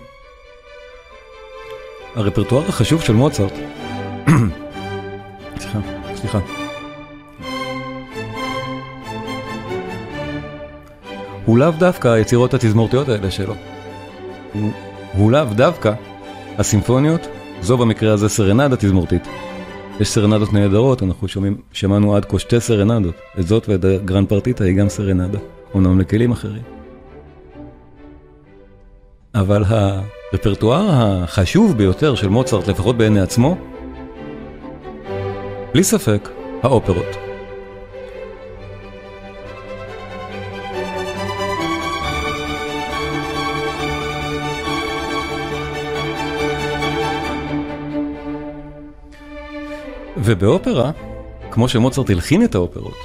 הרפרטואר 2.15 2.67
החשוב 2.69 3.01
של 3.01 3.13
מוצרט, 3.13 3.53
סליחה, 5.63 5.79
סליחה. 6.15 6.39
הוא 11.45 11.57
לאו 11.57 11.71
דווקא 11.71 12.07
היצירות 12.07 12.53
התזמורתיות 12.53 13.09
האלה 13.09 13.31
שלו. 13.31 13.53
הוא, 14.53 14.71
הוא 15.17 15.31
לאו 15.31 15.45
דווקא 15.55 15.93
הסימפוניות, 16.57 17.27
זו 17.61 17.77
במקרה 17.77 18.13
הזה 18.13 18.29
סרנדה 18.29 18.75
תזמורתית. 18.75 19.27
יש 19.99 20.09
סרנדות 20.09 20.53
נהדרות, 20.53 21.03
אנחנו 21.03 21.27
שומעים, 21.27 21.57
שמענו 21.71 22.15
עד 22.15 22.25
כה 22.25 22.39
שתי 22.39 22.59
סרנדות, 22.59 23.15
את 23.39 23.47
זאת 23.47 23.69
ואת 23.69 23.85
הגרנד 23.85 24.29
פרטיטה 24.29 24.63
היא 24.63 24.77
גם 24.77 24.89
סרנדה, 24.89 25.39
אומנם 25.73 25.99
לכלים 25.99 26.31
אחרים. 26.31 26.61
אבל 29.35 29.63
הרפרטואר 29.67 30.89
החשוב 30.91 31.77
ביותר 31.77 32.15
של 32.15 32.29
מוצרט, 32.29 32.67
לפחות 32.67 32.97
בעיני 32.97 33.21
עצמו, 33.21 33.57
בלי 35.73 35.83
ספק, 35.83 36.29
האופרות. 36.63 37.05
ובאופרה, 50.17 50.91
כמו 51.51 51.67
שמוצרט 51.67 52.09
הלחין 52.09 52.43
את 52.43 52.55
האופרות, 52.55 52.97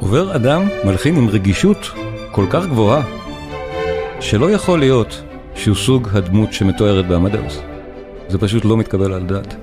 עובר 0.00 0.36
אדם 0.36 0.68
מלחין 0.84 1.16
עם 1.16 1.28
רגישות 1.28 1.90
כל 2.32 2.46
כך 2.50 2.66
גבוהה, 2.66 3.02
שלא 4.20 4.50
יכול 4.50 4.78
להיות 4.78 5.22
שהוא 5.54 5.76
סוג 5.76 6.08
הדמות 6.12 6.52
שמתוארת 6.52 7.08
בעמדאוס. 7.08 7.73
זה 8.28 8.38
פשוט 8.38 8.64
לא 8.64 8.76
מתקבל 8.76 9.12
על 9.12 9.26
דעת. 9.26 9.56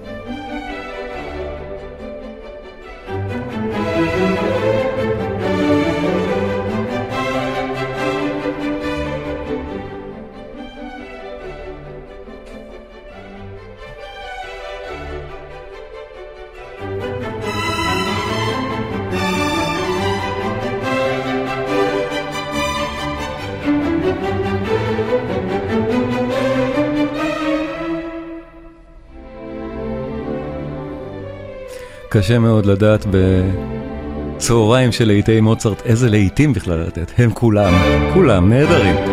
קשה 32.13 32.39
מאוד 32.39 32.65
לדעת 32.65 33.05
בצהריים 33.11 34.91
של 34.91 35.07
להיטי 35.07 35.41
מוצרט 35.41 35.81
איזה 35.85 36.09
להיטים 36.09 36.53
בכלל 36.53 36.79
לתת, 36.79 37.11
הם 37.17 37.33
כולם, 37.33 37.73
כולם 38.13 38.49
נהדרים. 38.49 38.95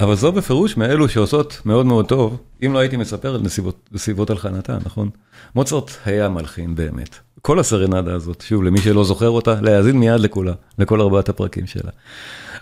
אבל 0.00 0.14
זו 0.14 0.32
בפירוש 0.32 0.76
מאלו 0.76 1.08
שעושות 1.08 1.60
מאוד 1.64 1.86
מאוד 1.86 2.08
טוב, 2.08 2.36
אם 2.66 2.72
לא 2.72 2.78
הייתי 2.78 2.96
מספר 2.96 3.34
על 3.34 3.42
נסיבות, 3.92 4.30
הלחנתה, 4.30 4.78
נכון? 4.84 5.08
מוצרט 5.54 5.90
היה 6.04 6.28
מלחין 6.28 6.74
באמת. 6.74 7.16
כל 7.42 7.58
הסרנדה 7.58 8.14
הזאת, 8.14 8.44
שוב, 8.46 8.62
למי 8.62 8.78
שלא 8.78 9.04
זוכר 9.04 9.28
אותה, 9.28 9.54
להאזין 9.60 9.96
מיד 9.96 10.20
לכולה, 10.20 10.52
לכל 10.78 11.00
ארבעת 11.00 11.28
הפרקים 11.28 11.66
שלה. 11.66 11.90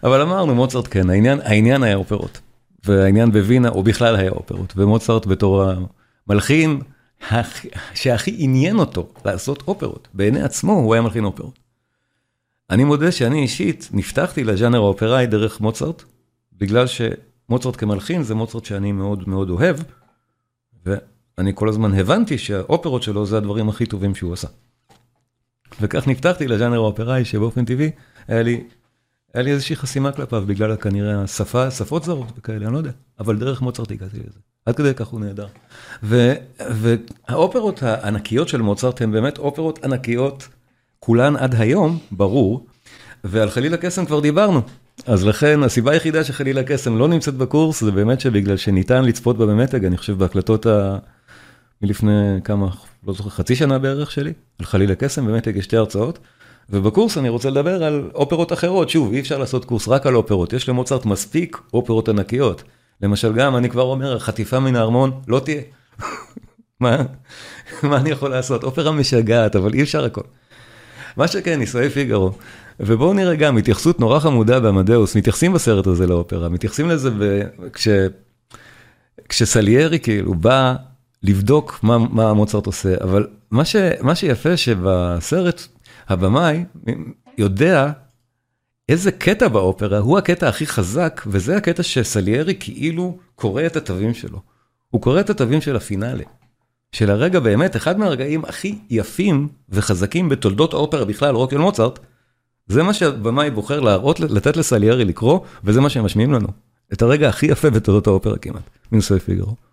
אבל 0.04 0.20
אמרנו, 0.20 0.54
מוצרט 0.54 0.88
כן, 0.90 1.11
העניין, 1.11 1.40
העניין 1.40 1.82
היה 1.82 1.96
אופרות. 1.96 2.40
והעניין 2.84 3.32
בווינה, 3.32 3.68
הוא 3.68 3.84
בכלל 3.84 4.16
היה 4.16 4.30
אופרות. 4.30 4.72
ומוצרט 4.76 5.26
בתור 5.26 5.64
המלחין 6.28 6.80
שהכי 7.94 8.37
עניין 8.38 8.78
אותו 8.78 9.08
לעשות 9.24 9.62
אופרות. 9.68 10.08
בעיני 10.14 10.42
עצמו 10.42 10.72
הוא 10.72 10.94
היה 10.94 11.02
מלחין 11.02 11.24
אופרות. 11.24 11.58
אני 12.70 12.84
מודה 12.84 13.12
שאני 13.12 13.42
אישית 13.42 13.88
נפתחתי 13.92 14.44
לז'אנר 14.44 14.78
האופראי 14.78 15.26
דרך 15.26 15.61
מוצרט, 15.61 16.02
בגלל 16.52 16.87
שמוצרט 16.87 17.76
כמלחין 17.76 18.22
זה 18.22 18.34
מוצרט 18.34 18.64
שאני 18.64 18.92
מאוד 18.92 19.28
מאוד 19.28 19.50
אוהב, 19.50 19.76
ואני 20.87 21.52
כל 21.54 21.68
הזמן 21.68 21.94
הבנתי 21.94 22.38
שהאופרות 22.38 23.02
שלו 23.02 23.26
זה 23.26 23.37
הדברים 23.37 23.68
הכי 23.68 23.87
טובים 23.87 24.14
שהוא 24.14 24.32
עשה. 24.32 24.48
וכך 25.80 26.08
נפתחתי 26.08 26.48
לז'אנר 26.48 26.76
האופראי 26.76 27.24
שבאופן 27.24 27.64
טבעי 27.64 27.90
היה 28.28 28.42
לי 28.42 28.64
היה 29.34 29.42
לי 29.42 29.50
איזושהי 29.50 29.76
חסימה 29.76 30.12
כלפיו 30.12 30.44
בגלל 30.46 30.76
כנראה 30.76 31.22
השפה, 31.22 31.70
שפות 31.70 32.04
זרות 32.04 32.32
וכאלה, 32.38 32.66
אני 32.66 32.72
לא 32.72 32.78
יודע, 32.78 32.90
אבל 33.20 33.36
דרך 33.36 33.62
מוצרט 33.62 33.90
הגעתי 33.90 34.16
לזה. 34.16 34.38
עד 34.66 34.76
כדי 34.76 34.94
כך 34.94 35.06
הוא 35.06 35.20
נהדר. 35.20 35.46
והאופרות 36.60 37.82
הענקיות 37.82 38.48
של 38.48 38.62
מוצרט 38.62 39.02
הן 39.02 39.12
באמת 39.12 39.38
אופרות 39.38 39.84
ענקיות, 39.84 40.48
כולן 41.00 41.36
עד 41.36 41.54
היום, 41.54 41.98
ברור, 42.10 42.66
ועל 43.24 43.50
חליל 43.50 43.74
הקסם 43.74 44.06
כבר 44.06 44.20
דיברנו. 44.20 44.60
אז 45.06 45.26
לכן 45.26 45.62
הסיבה 45.62 45.92
היחידה 45.92 46.24
שחליל 46.24 46.58
הקסם 46.58 46.98
לא 46.98 47.08
נמצאת 47.08 47.34
בקורס 47.34 47.84
זה 47.84 47.90
באמת 47.90 48.20
שבגלל 48.20 48.56
שניתן 48.56 49.04
לצפות 49.04 49.38
בה 49.38 49.46
במתג, 49.46 49.84
אני 49.84 49.96
חושב 49.96 50.18
בהקלטות 50.18 50.66
ה... 50.66 50.98
מלפני 51.82 52.38
כמה, 52.44 52.68
לא 53.06 53.12
זוכר, 53.12 53.30
חצי 53.30 53.56
שנה 53.56 53.78
בערך 53.78 54.10
שלי, 54.10 54.32
על 54.58 54.66
חליל 54.66 54.92
הקסם, 54.92 55.26
באמת 55.26 55.46
יש 55.46 55.64
שתי 55.64 55.76
הרצאות. 55.76 56.18
ובקורס 56.70 57.18
אני 57.18 57.28
רוצה 57.28 57.50
לדבר 57.50 57.85
על 57.85 58.11
אופרות 58.14 58.52
אחרות, 58.52 58.90
שוב, 58.90 59.12
אי 59.12 59.20
אפשר 59.20 59.38
לעשות 59.38 59.64
קורס 59.64 59.88
רק 59.88 60.07
על 60.07 60.16
אופרות, 60.16 60.52
יש 60.52 60.68
למוצרט 60.68 61.04
מספיק 61.07 61.61
אופרות 61.74 62.09
ענקיות. 62.09 62.62
למשל 63.02 63.33
גם, 63.33 63.57
אני 63.57 63.70
כבר 63.70 63.83
אומר, 63.83 64.16
החטיפה 64.16 64.61
מן 64.61 64.76
הארמון 64.76 65.11
לא 65.28 65.40
תהיה. 65.40 65.62
מה? 66.81 67.02
מה 67.83 67.96
אני 67.96 68.11
יכול 68.11 68.31
לעשות? 68.31 68.64
אופרה 68.64 68.92
משגעת, 68.92 69.57
אבל 69.57 69.74
אי 69.74 69.83
אפשר 69.83 70.04
הכל. 70.04 70.22
מה 71.16 71.28
שכן, 71.28 71.59
נישואי 71.59 71.90
פיגארו. 71.90 72.33
ובואו 72.81 73.12
נראה 73.12 73.35
גם, 73.35 73.57
התייחסות 73.57 74.00
נורא 74.00 74.18
חמודה 74.18 74.61
בעמדאוס, 74.61 75.16
מתייחסים 75.16 75.52
בסרט 75.52 75.87
הזה 75.87 76.07
לאופרה, 76.07 76.48
מתייחסים 76.48 76.88
לזה 76.88 77.11
ב... 77.11 77.42
כש... 77.72 77.88
כשסליירי 79.28 79.98
כאילו 79.98 80.35
בא 80.35 80.74
לבדוק 81.22 81.78
מה, 81.83 81.98
מה 81.98 82.33
מוצרט 82.33 82.66
עושה, 82.66 82.94
אבל 83.00 83.26
מה, 83.50 83.64
ש... 83.64 83.76
מה 84.00 84.14
שיפה 84.14 84.57
שבסרט 84.57 85.66
הבמאי 86.08 86.64
יודע 87.38 87.90
איזה 88.88 89.12
קטע 89.12 89.48
באופרה 89.48 89.98
הוא 89.98 90.18
הקטע 90.18 90.48
הכי 90.48 90.66
חזק, 90.66 91.22
וזה 91.26 91.56
הקטע 91.56 91.82
שסליירי 91.82 92.54
כאילו 92.60 93.18
קורא 93.34 93.66
את 93.66 93.76
התווים 93.76 94.14
שלו. 94.14 94.40
הוא 94.90 95.02
קורא 95.02 95.20
את 95.20 95.30
התווים 95.30 95.60
של 95.60 95.76
הפינאלה. 95.76 96.24
של 96.92 97.10
הרגע 97.10 97.40
באמת, 97.40 97.76
אחד 97.76 97.98
מהרגעים 97.98 98.44
הכי 98.44 98.78
יפים 98.90 99.48
וחזקים 99.68 100.28
בתולדות 100.28 100.74
האופרה 100.74 101.04
בכלל, 101.04 101.34
לא 101.34 101.38
רק 101.38 101.52
מוצרט, 101.52 101.98
זה 102.66 102.82
מה 102.82 102.94
שהבמאי 102.94 103.50
בוחר 103.50 103.80
להראות, 103.80 104.20
לתת 104.20 104.56
לסליירי 104.56 105.04
לקרוא, 105.04 105.40
וזה 105.64 105.80
מה 105.80 105.90
שהם 105.90 106.04
משמיעים 106.04 106.32
לנו. 106.32 106.48
את 106.92 107.02
הרגע 107.02 107.28
הכי 107.28 107.46
יפה 107.46 107.70
בתולדות 107.70 108.06
האופרה 108.06 108.38
כמעט, 108.38 108.62
מנשואי 108.92 109.20
פיגרו. 109.20 109.67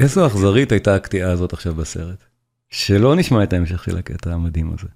איזו 0.00 0.26
אכזרית 0.26 0.72
הייתה 0.72 0.94
הקטיעה 0.94 1.32
הזאת 1.32 1.52
עכשיו 1.52 1.74
בסרט. 1.74 2.24
שלא 2.70 3.16
נשמע 3.16 3.42
את 3.42 3.52
ההמשך 3.52 3.84
של 3.84 3.98
הקטע 3.98 4.32
המדהים 4.32 4.72
הזה. 4.72 4.88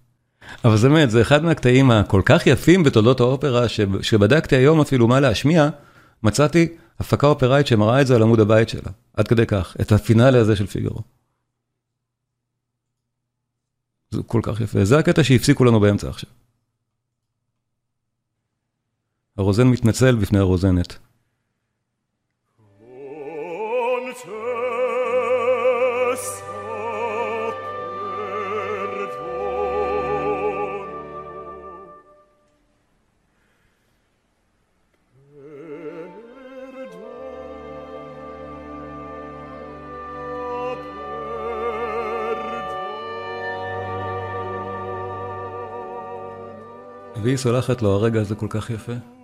אבל 0.65 0.77
זה 0.77 0.89
באמת, 0.89 1.11
זה 1.11 1.23
אחד 1.23 1.45
מהקטעים 1.45 1.91
הכל 1.91 2.23
כך 2.25 2.47
יפים 2.47 2.85
בתולדות 2.85 3.21
האופרה, 3.21 3.67
שבדקתי 4.03 4.57
היום 4.57 4.81
אפילו 4.81 5.09
מה 5.09 5.21
להשמיע, 5.21 5.69
מצאתי 6.23 6.69
הפקה 6.99 7.27
אופראית 7.27 7.67
שמראה 7.67 8.01
את 8.01 8.07
זה 8.07 8.17
על 8.17 8.23
עמוד 8.23 8.41
הבית 8.41 8.69
שלה. 8.69 8.91
עד 9.15 9.29
כדי 9.29 9.47
כך, 9.47 9.77
את 9.81 9.93
הפינאלי 9.93 10.39
הזה 10.39 10.57
של 10.57 10.67
פיגארו. 10.67 11.01
זה 14.11 14.23
כל 14.27 14.41
כך 14.43 14.61
יפה. 14.61 14.85
זה 14.85 14.99
הקטע 14.99 15.25
שהפסיקו 15.25 15.65
לנו 15.65 15.81
באמצע 15.81 16.09
עכשיו. 16.09 16.31
הרוזן 19.37 19.67
מתנצל 19.67 20.17
בפני 20.17 20.39
הרוזנת. 20.39 20.99
והיא 47.29 47.39
סולחת 47.39 47.83
לו, 47.83 47.93
הרגע 47.93 48.21
הזה 48.21 48.35
כל 48.35 48.47
כך 48.51 48.71
יפה. 48.71 49.18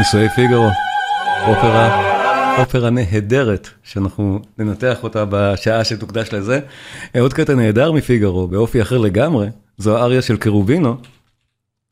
נישואי 0.00 0.28
פיגארו, 0.28 0.68
אופרה, 1.46 2.58
אופרה 2.58 2.90
נהדרת, 2.90 3.68
שאנחנו 3.82 4.40
ננתח 4.58 4.98
אותה 5.02 5.24
בשעה 5.30 5.84
שתוקדש 5.84 6.28
לזה. 6.32 6.60
עוד 7.20 7.32
קטע 7.32 7.54
נהדר 7.54 7.92
מפיגארו, 7.92 8.48
באופי 8.48 8.82
אחר 8.82 8.98
לגמרי, 8.98 9.48
זו 9.78 9.96
האריה 9.96 10.22
של 10.22 10.36
קרובינו. 10.36 10.96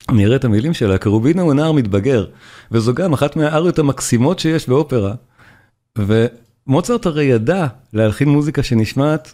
אני 0.08 0.26
אראה 0.26 0.36
את 0.36 0.44
המילים 0.44 0.74
שלה, 0.74 0.98
קרובינו 0.98 1.42
הוא 1.42 1.54
נער 1.54 1.72
מתבגר, 1.72 2.26
וזו 2.72 2.94
גם 2.94 3.12
אחת 3.12 3.36
מהאריות 3.36 3.78
המקסימות 3.78 4.38
שיש 4.38 4.68
באופרה. 4.68 5.14
ומוצרט 5.98 7.06
הרי 7.06 7.24
ידע 7.24 7.66
להלחין 7.92 8.28
מוזיקה 8.28 8.62
שנשמעת 8.62 9.32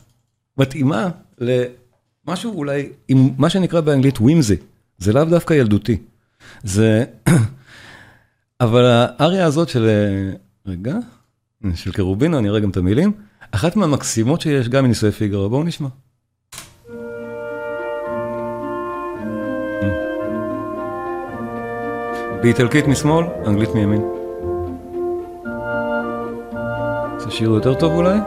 מתאימה 0.59 1.09
למשהו 1.39 2.55
אולי, 2.55 2.89
עם 3.09 3.31
מה 3.39 3.51
שנקרא 3.51 3.81
באנגלית 3.81 4.19
ווימזי, 4.19 4.57
זה 4.99 5.13
לאו 5.13 5.25
דווקא 5.25 5.55
ילדותי. 5.55 5.97
זה... 6.63 7.05
אבל 8.61 8.85
האריה 8.85 9.47
הזאת 9.47 9.69
של, 9.69 9.89
רגע, 10.67 10.97
של 11.75 11.93
קרובינו, 11.93 12.39
אני 12.39 12.49
אראה 12.49 12.61
גם 12.61 12.71
את 12.71 12.77
המילים, 12.77 13.13
אחת 13.51 13.77
מהמקסימות 13.77 14.41
שיש 14.41 14.69
גם 14.69 14.85
מנישואי 14.85 15.13
פיגארו, 15.13 15.49
בואו 15.49 15.63
נשמע. 15.63 15.89
באיטלקית 22.43 22.87
משמאל, 22.87 23.27
אנגלית 23.47 23.75
מימין. 23.75 24.03
זה 27.19 27.31
שיר 27.31 27.51
יותר 27.51 27.75
טוב 27.75 27.93
אולי? 27.93 28.19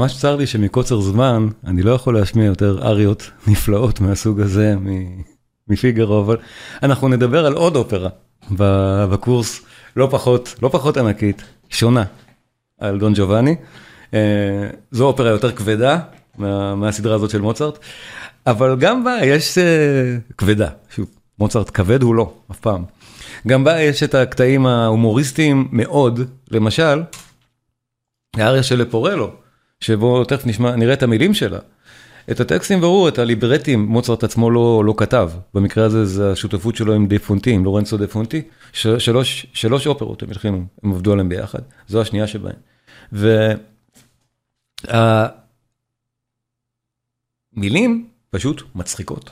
ממש 0.00 0.18
צר 0.18 0.36
לי 0.36 0.46
שמקוצר 0.46 1.00
זמן 1.00 1.48
אני 1.64 1.82
לא 1.82 1.90
יכול 1.90 2.14
להשמיע 2.14 2.44
יותר 2.46 2.78
אריות 2.82 3.30
נפלאות 3.46 4.00
מהסוג 4.00 4.40
הזה 4.40 4.74
מפיגרו, 5.68 6.20
אבל 6.20 6.36
אנחנו 6.82 7.08
נדבר 7.08 7.46
על 7.46 7.52
עוד 7.52 7.76
אופרה 7.76 8.08
בקורס 9.10 9.60
לא 9.96 10.08
פחות, 10.10 10.54
לא 10.62 10.68
פחות 10.68 10.96
ענקית, 10.96 11.42
שונה, 11.70 12.04
על 12.78 12.98
דון 12.98 13.12
ג'ובאני. 13.16 13.56
אה, 14.14 14.70
זו 14.90 15.06
אופרה 15.06 15.30
יותר 15.30 15.52
כבדה 15.52 15.98
מה, 16.38 16.74
מהסדרה 16.74 17.14
הזאת 17.14 17.30
של 17.30 17.40
מוצרט, 17.40 17.78
אבל 18.46 18.76
גם 18.76 19.04
בה 19.04 19.18
יש 19.24 19.58
אה, 19.58 20.16
כבדה, 20.38 20.68
שוב, 20.94 21.06
מוצרט 21.38 21.70
כבד 21.74 22.02
הוא 22.02 22.14
לא, 22.14 22.32
אף 22.50 22.60
פעם. 22.60 22.84
גם 23.48 23.64
בה 23.64 23.80
יש 23.80 24.02
את 24.02 24.14
הקטעים 24.14 24.66
ההומוריסטיים 24.66 25.68
מאוד, 25.72 26.20
למשל, 26.50 27.02
האריה 28.36 28.62
של 28.62 28.78
לפורלו, 28.78 29.39
שבו 29.80 30.24
תכף 30.24 30.46
נשמע, 30.46 30.76
נראה 30.76 30.94
את 30.94 31.02
המילים 31.02 31.34
שלה. 31.34 31.58
את 32.30 32.40
הטקסטים 32.40 32.80
ברור, 32.80 33.08
את 33.08 33.18
הליברטים, 33.18 33.84
מוצרט 33.86 34.24
עצמו 34.24 34.50
לא, 34.50 34.82
לא 34.84 34.94
כתב. 34.96 35.30
במקרה 35.54 35.84
הזה 35.84 36.04
זה 36.04 36.32
השותפות 36.32 36.76
שלו 36.76 36.94
עם 36.94 37.06
דה 37.06 37.18
פונטי, 37.18 37.50
עם 37.50 37.64
לורנצו 37.64 37.96
דה 37.96 38.06
פונטי. 38.06 38.42
שלוש, 38.72 39.46
שלוש 39.52 39.86
אופרות 39.86 40.22
הם 40.22 40.28
הלחינו, 40.28 40.64
הם 40.82 40.92
עבדו 40.92 41.12
עליהם 41.12 41.28
ביחד. 41.28 41.58
זו 41.88 42.00
השנייה 42.00 42.26
שבהן. 42.26 42.56
והמילים 47.56 48.08
פשוט 48.30 48.62
מצחיקות, 48.74 49.30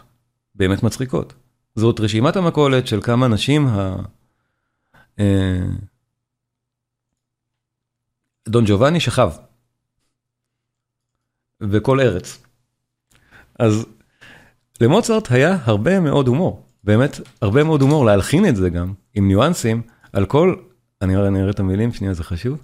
באמת 0.54 0.82
מצחיקות. 0.82 1.32
זאת 1.76 2.00
רשימת 2.00 2.36
המכולת 2.36 2.86
של 2.86 3.00
כמה 3.02 3.26
אנשים 3.26 3.66
ה... 3.66 3.96
אה, 5.18 5.66
דון 8.48 8.64
ג'ובאני 8.66 9.00
שכב. 9.00 9.30
בכל 11.60 12.00
ארץ. 12.00 12.44
אז 13.58 13.86
למוצרט 14.80 15.30
היה 15.30 15.56
הרבה 15.64 16.00
מאוד 16.00 16.28
הומור, 16.28 16.66
באמת 16.84 17.20
הרבה 17.42 17.64
מאוד 17.64 17.82
הומור, 17.82 18.04
להלחין 18.04 18.48
את 18.48 18.56
זה 18.56 18.70
גם, 18.70 18.92
עם 19.14 19.28
ניואנסים, 19.28 19.82
על 20.12 20.26
כל, 20.26 20.54
אני 21.02 21.16
אראה 21.16 21.50
את 21.50 21.60
המילים, 21.60 21.92
שנייה 21.92 22.14
זה 22.14 22.24
חשוב, 22.24 22.58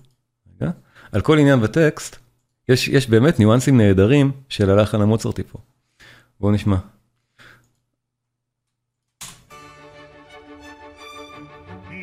רגע, 0.61 0.71
על 1.13 1.21
כל 1.21 1.39
עניין 1.39 1.61
בטקסט, 1.61 2.17
יש, 2.69 2.89
יש 2.89 3.11
באמת 3.11 3.39
ניואנסים 3.39 3.77
נהדרים 3.77 4.33
של 4.49 4.71
הלחן 4.71 5.01
המוצרטי 5.01 5.43
פה. 5.43 5.59
בואו 6.41 6.53
נשמע. 6.53 6.77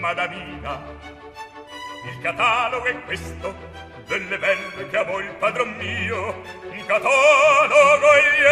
Madamina, 0.02 0.74
il 2.10 2.18
catalogo 2.26 2.86
è 2.86 2.96
questo, 3.06 3.48
delle 4.08 4.38
belle 4.40 4.90
che 4.90 4.98
amo 4.98 5.20
il 5.20 5.36
padron 5.40 5.72
mio 5.78 6.20
un 6.81 6.81
catalogo 6.87 8.09
egli 8.21 8.47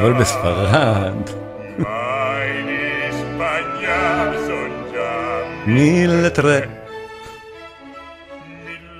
אבל 0.00 0.12
בספרד. 0.12 1.14
tre. 6.38 6.68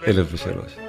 אלף 0.07 0.27
ושלוש. 0.33 0.88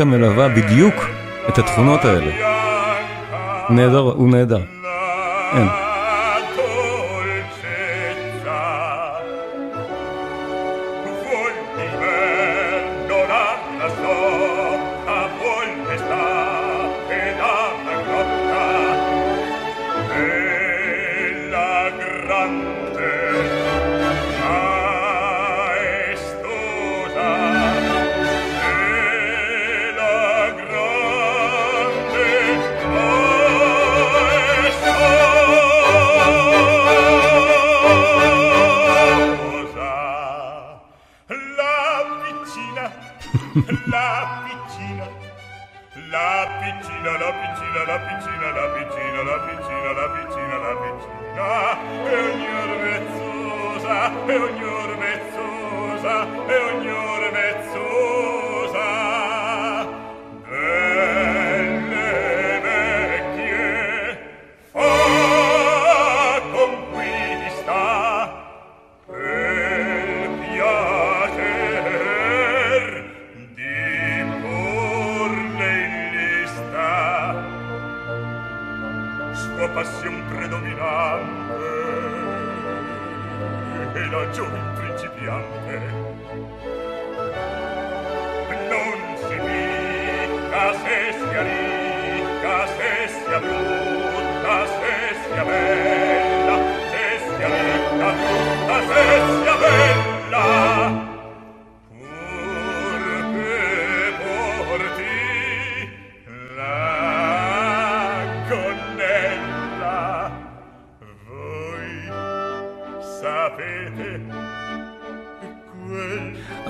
המוזיקה 0.00 0.18
מלווה 0.18 0.48
בדיוק 0.48 0.94
את 1.48 1.58
התכונות 1.58 2.04
האלה. 2.04 2.32
נהדר, 3.70 3.98
הוא 3.98 4.28
נהדר. 4.30 4.60
אין. 5.52 5.87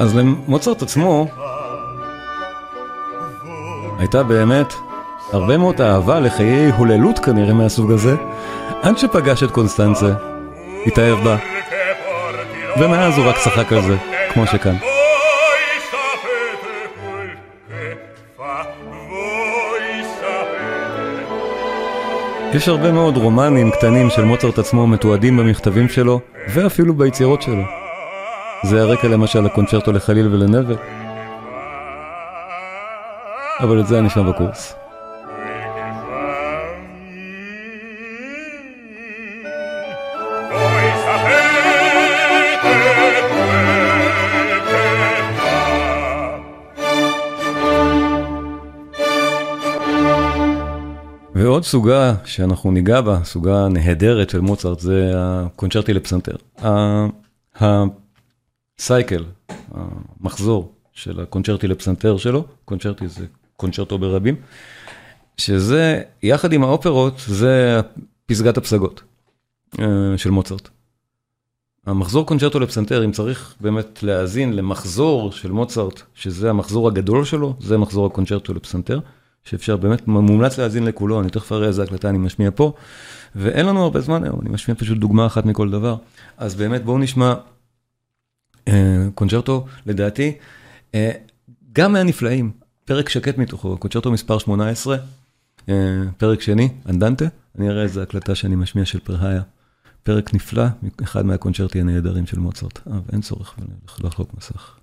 אז 0.09 0.17
למוצרט 0.17 0.83
עצמו 0.83 1.27
הייתה 3.99 4.23
באמת 4.23 4.75
הרבה 5.33 5.57
מאוד 5.57 5.81
אהבה 5.81 6.21
לחיי 6.21 6.71
הוללות 6.71 7.19
כנראה 7.19 7.55
מהסוג 7.55 7.93
הזה, 7.93 8.15
עד 8.83 8.99
שפגש 8.99 9.43
את 9.43 9.51
קונסטנצה, 9.51 10.13
התאהב 10.87 11.19
בה, 11.25 11.37
ומאז 12.81 13.19
הוא 13.19 13.27
רק 13.27 13.37
צחק 13.39 13.73
על 13.73 13.83
זה, 13.83 13.97
כמו 14.33 14.47
שכאן. 14.47 14.77
יש 22.55 22.69
הרבה 22.69 22.93
מאוד 22.93 23.17
רומנים 23.17 23.71
קטנים 23.71 24.11
של 24.11 24.25
מוצרט 24.25 24.59
עצמו 24.59 24.87
מתועדים 24.87 25.37
במכתבים 25.37 25.89
שלו, 25.89 26.21
ואפילו 26.49 26.95
ביצירות 26.95 27.43
שלו. 27.43 27.78
זה 28.63 28.83
הרקע 28.83 29.09
למשל 29.09 29.41
לקונצ'רטו 29.41 29.93
לחליל 29.93 30.27
ולנבל, 30.27 30.77
אבל 33.61 33.81
את 33.81 33.87
זה 33.87 33.99
אני 33.99 34.11
שם 34.11 34.27
בקורס. 34.29 34.75
ועוד 51.35 51.65
סוגה 51.65 52.15
שאנחנו 52.25 52.71
ניגע 52.71 53.01
בה, 53.01 53.19
סוגה 53.25 53.69
נהדרת 53.69 54.31
של 54.31 54.41
מוצרט, 54.41 54.81
זה 54.81 55.13
הקונצ'רטי 55.17 55.95
לפסנתר. 55.95 56.37
הסייקל, 58.79 59.25
המחזור 59.71 60.73
של 60.93 61.21
הקונצ'רטי 61.21 61.69
לפסנתר 61.69 62.17
שלו, 62.17 62.45
קונצ'רטי 62.65 63.09
זה 63.09 63.27
קונצ'רטו 63.57 63.99
ברבים, 63.99 64.37
שזה, 65.37 66.03
יחד 66.23 66.53
עם 66.53 66.65
האופרות, 66.65 67.23
זה 67.27 67.81
פסגת 68.27 68.57
הפסגות 68.57 69.03
אה, 69.81 69.85
של 70.17 70.31
מוצרט. 70.31 70.69
המחזור 71.87 72.27
קונצ'רטו 72.27 72.61
לפסנתר, 72.61 73.05
אם 73.05 73.13
צריך 73.13 73.55
באמת 73.61 74.03
להאזין 74.03 74.53
למחזור 74.57 75.33
של 75.33 75.53
מוצרט, 75.53 76.03
שזה 76.15 76.51
המחזור 76.51 76.89
הגדול 76.89 77.25
שלו, 77.25 77.55
זה 77.61 77.79
מחזור 77.79 78.07
הקונצ'רטו 78.07 78.55
לפסנתר, 78.55 79.01
שאפשר 79.45 79.77
באמת, 79.77 80.09
מומלץ 80.09 80.59
להאזין 80.59 80.85
לכולו, 80.85 81.21
אני 81.21 81.31
תכף 81.31 81.53
אראה 81.53 81.67
איזה 81.67 81.83
הקלטה 81.83 82.09
אני 82.09 82.19
משמיע 82.19 82.51
פה, 82.55 82.73
ואין 83.37 83.67
לנו 83.67 83.83
הרבה 83.83 84.01
זמן 84.01 84.25
היום, 84.25 84.41
אני 84.43 84.51
משמיע 84.51 84.75
פשוט 84.75 84.99
דוגמה 84.99 85.27
אחת 85.27 85.47
מכל 85.47 85.71
דבר. 85.71 85.97
אז 86.37 86.55
באמת 86.55 86.85
בואו 86.85 86.99
נשמע 86.99 87.27
אה, 87.27 87.35
קונצ'רטו, 89.15 89.67
לדעתי, 89.87 90.33
אה, 90.95 91.11
גם 91.73 91.93
מהנפלאים, 91.93 92.51
פרק 92.85 93.09
שקט 93.09 93.39
מתוכו, 93.39 93.77
קונצ'רטו 93.77 94.11
מספר 94.11 94.39
18, 94.39 94.97
אה, 95.69 95.75
פרק 96.17 96.41
שני, 96.41 96.69
אנדנטה, 96.89 97.25
אני 97.59 97.71
אראה 97.71 97.83
איזה 97.83 98.03
הקלטה 98.03 98.35
שאני 98.35 98.57
משמיע 98.57 98.85
של 98.85 99.01
פרהיה. 99.01 99.43
פרק 100.03 100.35
נפלא, 100.35 100.65
אחד 101.03 101.27
מהקונצ'רטי 101.27 101.81
הנהדרים 101.81 102.27
של 102.27 102.39
מוצרט. 102.39 102.79
אה, 102.87 102.99
ואין 103.07 103.21
צורך 103.21 103.55
לחלוק 104.05 104.35
מסך. 104.35 104.79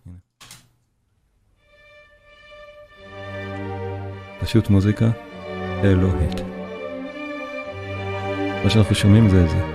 פשוט 4.42 4.70
מוזיקה 4.70 5.12
אלוהית. 5.84 6.42
מה 8.64 8.70
שאנחנו 8.70 8.96
שומעים 8.96 9.30
זה 9.30 9.44
את 9.46 9.50
זה. 9.50 9.75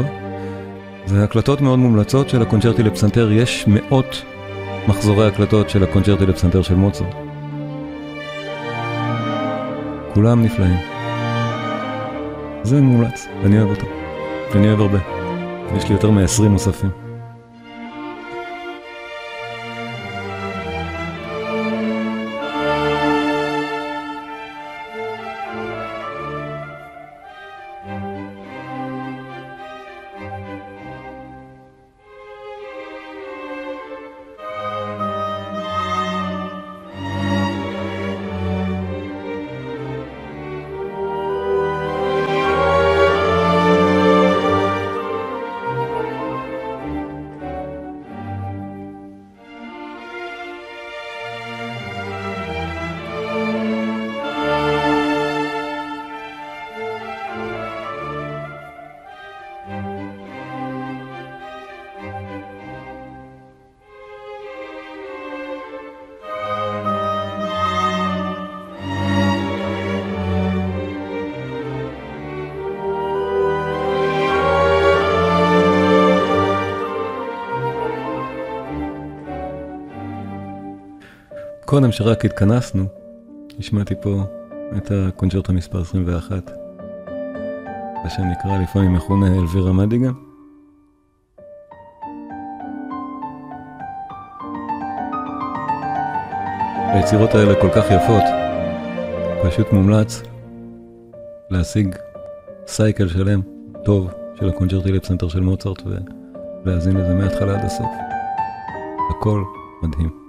את 0.00 1.08
זה 1.08 1.24
הקלטות 1.24 1.60
מאוד 1.60 1.78
מומלצות 1.78 2.28
של 2.28 2.42
הקונצ'רטי 2.42 2.82
לפסנתר, 2.82 3.32
יש 3.32 3.64
מאות 3.68 4.22
מחזורי 4.88 5.26
הקלטות 5.26 5.70
של 5.70 5.84
הקונצ'רטי 5.84 6.26
לפסנתר 6.26 6.62
של 6.62 6.74
מוצרט. 6.74 7.14
כולם 10.14 10.42
נפלאים. 10.42 10.78
זה 12.62 12.80
מומלץ, 12.80 13.26
אני 13.44 13.58
אוהב 13.58 13.70
אותו. 13.70 13.86
אני 14.54 14.68
אוהב 14.68 14.80
הרבה. 14.80 14.98
יש 15.76 15.88
לי 15.88 15.94
יותר 15.94 16.10
מ-20 16.10 16.42
נוספים. 16.42 17.05
קודם 81.76 81.92
שרק 81.92 82.24
התכנסנו, 82.24 82.84
השמעתי 83.58 83.94
פה 84.02 84.22
את 84.76 84.90
הקונצ'רטו 84.90 85.52
מספר 85.52 85.80
21, 85.80 86.50
זה 88.04 88.10
שנקרא 88.10 88.58
לפעמים 88.62 88.92
מכונה 88.92 89.34
אלווירה 89.34 89.72
מדיגה. 89.72 90.10
היצירות 96.86 97.34
האלה 97.34 97.60
כל 97.60 97.70
כך 97.70 97.84
יפות, 97.90 98.22
פשוט 99.44 99.72
מומלץ 99.72 100.22
להשיג 101.50 101.96
סייקל 102.66 103.08
שלם, 103.08 103.40
טוב, 103.84 104.10
של 104.34 104.48
הקונצ'רטי 104.48 104.92
לפסנתר 104.92 105.28
של 105.28 105.40
מוצרט 105.40 105.82
ולהאזין 106.64 106.96
לזה 106.96 107.14
מההתחלה 107.14 107.58
עד 107.58 107.64
הסוף. 107.64 107.90
הכל 109.10 109.42
מדהים. 109.82 110.25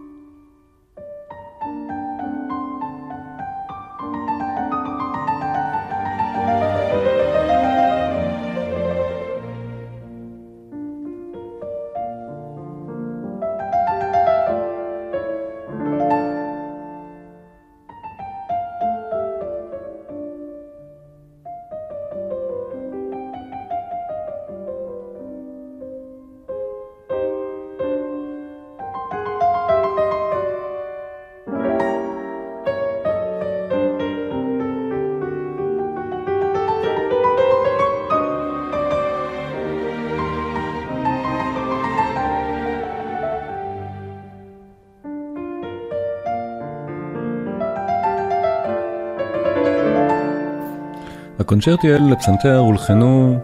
הקונצ'רטי 51.48 51.94
האלה 51.94 52.12
לפסנתר 52.12 52.58
הולחנו 52.58 53.38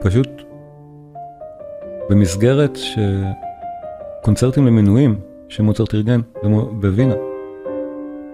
פשוט 0.00 0.28
במסגרת 2.10 2.78
שקונצרטים 4.20 4.66
למנויים 4.66 5.20
שמוצרט 5.48 5.94
ארגן 5.94 6.20
בווינה. 6.72 7.14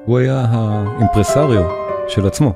הוא 0.05 0.19
היה 0.19 0.45
האימפרסריו 0.49 1.71
של 2.09 2.27
עצמו. 2.27 2.53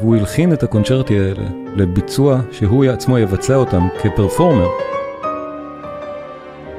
והוא 0.00 0.16
הלחין 0.16 0.52
את 0.52 0.62
הקונצ'רטי 0.62 1.18
האלה 1.18 1.48
לביצוע 1.76 2.40
שהוא 2.50 2.84
עצמו 2.84 3.18
יבצע 3.18 3.54
אותם 3.54 3.88
כפרפורמר. 4.02 4.68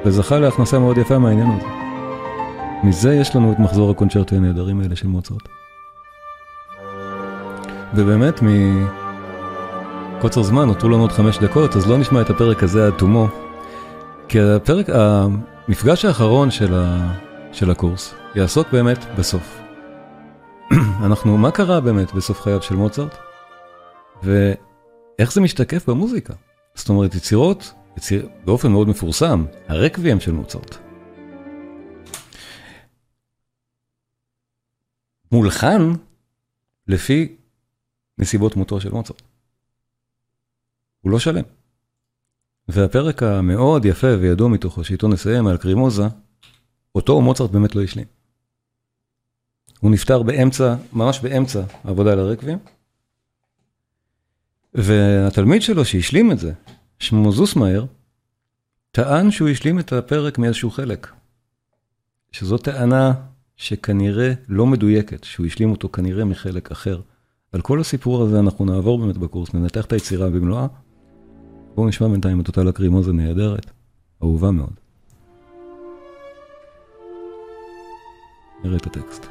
וזכה 0.04 0.38
להכנסה 0.38 0.78
מאוד 0.78 0.98
יפה 0.98 1.18
מהעניין 1.18 1.48
הזה. 1.50 1.66
מזה 2.84 3.14
יש 3.14 3.36
לנו 3.36 3.52
את 3.52 3.58
מחזור 3.58 3.90
הקונצ'רטי 3.90 4.36
הנהדרים 4.36 4.80
האלה 4.80 4.96
של 4.96 5.08
מוצרט. 5.08 5.59
ובאמת, 7.94 8.40
מקוצר 10.18 10.42
זמן, 10.42 10.66
נותרו 10.66 10.88
לנו 10.88 11.00
עוד 11.00 11.12
חמש 11.12 11.38
דקות, 11.38 11.76
אז 11.76 11.86
לא 11.86 11.98
נשמע 11.98 12.20
את 12.20 12.30
הפרק 12.30 12.62
הזה 12.62 12.86
עד 12.86 12.92
תומו. 12.98 13.28
כי 14.28 14.40
הפרק, 14.40 14.86
המפגש 14.88 16.04
האחרון 16.04 16.50
של, 16.50 16.74
ה, 16.74 17.12
של 17.52 17.70
הקורס 17.70 18.14
יעסוק 18.34 18.68
באמת 18.72 18.98
בסוף. 19.18 19.60
אנחנו, 21.06 21.38
מה 21.38 21.50
קרה 21.50 21.80
באמת 21.80 22.12
בסוף 22.12 22.40
חייו 22.40 22.62
של 22.62 22.76
מוצרט? 22.76 23.16
ואיך 24.22 25.32
זה 25.32 25.40
משתקף 25.40 25.88
במוזיקה? 25.88 26.34
זאת 26.74 26.88
אומרת, 26.88 27.14
יצירות, 27.14 27.72
יציר, 27.96 28.28
באופן 28.44 28.72
מאוד 28.72 28.88
מפורסם, 28.88 29.44
הרקוויאם 29.68 30.20
של 30.20 30.32
מוצרט. 30.32 30.76
מולחן 35.32 35.92
לפי 36.88 37.36
נסיבות 38.20 38.56
מותו 38.56 38.80
של 38.80 38.90
מוצרט. 38.90 39.22
הוא 41.00 41.12
לא 41.12 41.18
שלם. 41.18 41.44
והפרק 42.68 43.22
המאוד 43.22 43.84
יפה 43.84 44.06
וידוע 44.20 44.48
מתוכו, 44.48 44.84
שאיתו 44.84 45.08
נסיים 45.08 45.46
על 45.46 45.56
קרימוזה, 45.56 46.02
אותו 46.94 47.20
מוצרט 47.20 47.50
באמת 47.50 47.74
לא 47.74 47.82
השלים. 47.82 48.06
הוא 49.80 49.90
נפטר 49.90 50.22
באמצע, 50.22 50.74
ממש 50.92 51.20
באמצע 51.20 51.62
העבודה 51.84 52.12
על 52.12 52.18
הרקבים. 52.18 52.58
והתלמיד 54.74 55.62
שלו 55.62 55.84
שהשלים 55.84 56.32
את 56.32 56.38
זה, 56.38 56.52
שמו 56.98 57.32
זוסמאייר, 57.32 57.86
טען 58.90 59.30
שהוא 59.30 59.48
השלים 59.48 59.78
את 59.78 59.92
הפרק 59.92 60.38
מאיזשהו 60.38 60.70
חלק. 60.70 61.12
שזו 62.32 62.58
טענה 62.58 63.12
שכנראה 63.56 64.32
לא 64.48 64.66
מדויקת, 64.66 65.24
שהוא 65.24 65.46
השלים 65.46 65.70
אותו 65.70 65.88
כנראה 65.88 66.24
מחלק 66.24 66.70
אחר. 66.70 67.00
על 67.52 67.60
כל 67.60 67.80
הסיפור 67.80 68.22
הזה 68.22 68.40
אנחנו 68.40 68.64
נעבור 68.64 68.98
באמת 68.98 69.18
בקורס, 69.18 69.54
ננתח 69.54 69.84
את 69.84 69.92
היצירה 69.92 70.30
במלואה. 70.30 70.66
בואו 71.74 71.88
נשמע 71.88 72.08
בינתיים 72.08 72.40
את 72.40 72.48
אותה 72.48 72.64
לקרימוזה 72.64 73.12
נהדרת, 73.12 73.70
אהובה 74.22 74.50
מאוד. 74.50 74.72
נראה 78.64 78.76
את 78.76 78.86
הטקסט. 78.86 79.29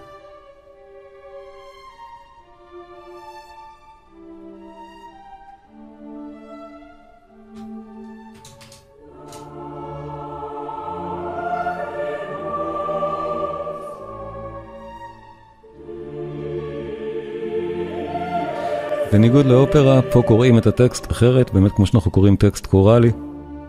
בניגוד 19.12 19.46
לאופרה, 19.46 20.02
פה 20.02 20.22
קוראים 20.22 20.58
את 20.58 20.68
הטקסט 20.68 21.12
אחרת, 21.12 21.54
באמת 21.54 21.72
כמו 21.72 21.86
שאנחנו 21.86 22.12
קוראים 22.12 22.36
טקסט 22.36 22.66
קוראלי 22.66 23.12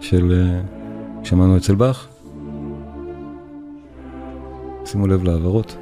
של 0.00 0.32
אה, 0.32 0.60
שמענו 1.24 1.56
אצל 1.56 1.74
באך. 1.74 2.08
שימו 4.84 5.06
לב 5.06 5.24
להעברות. 5.24 5.76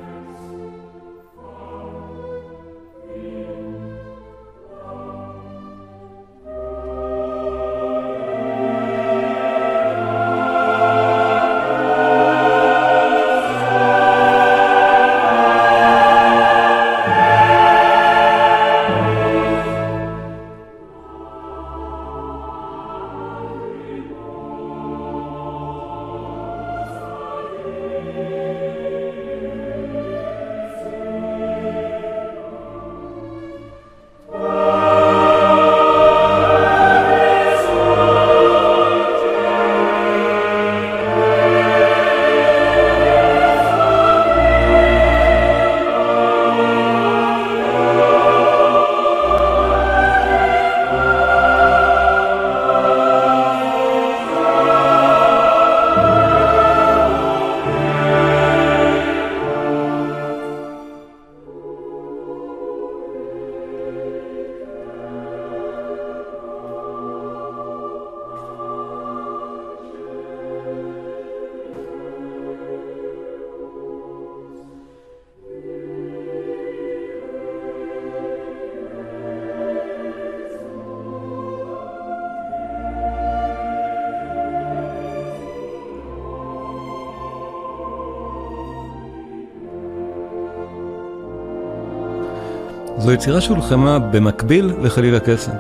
זו 92.99 93.13
יצירה 93.13 93.41
שהולחמה 93.41 93.99
במקביל 93.99 94.73
לחליל 94.83 95.15
הקסם. 95.15 95.53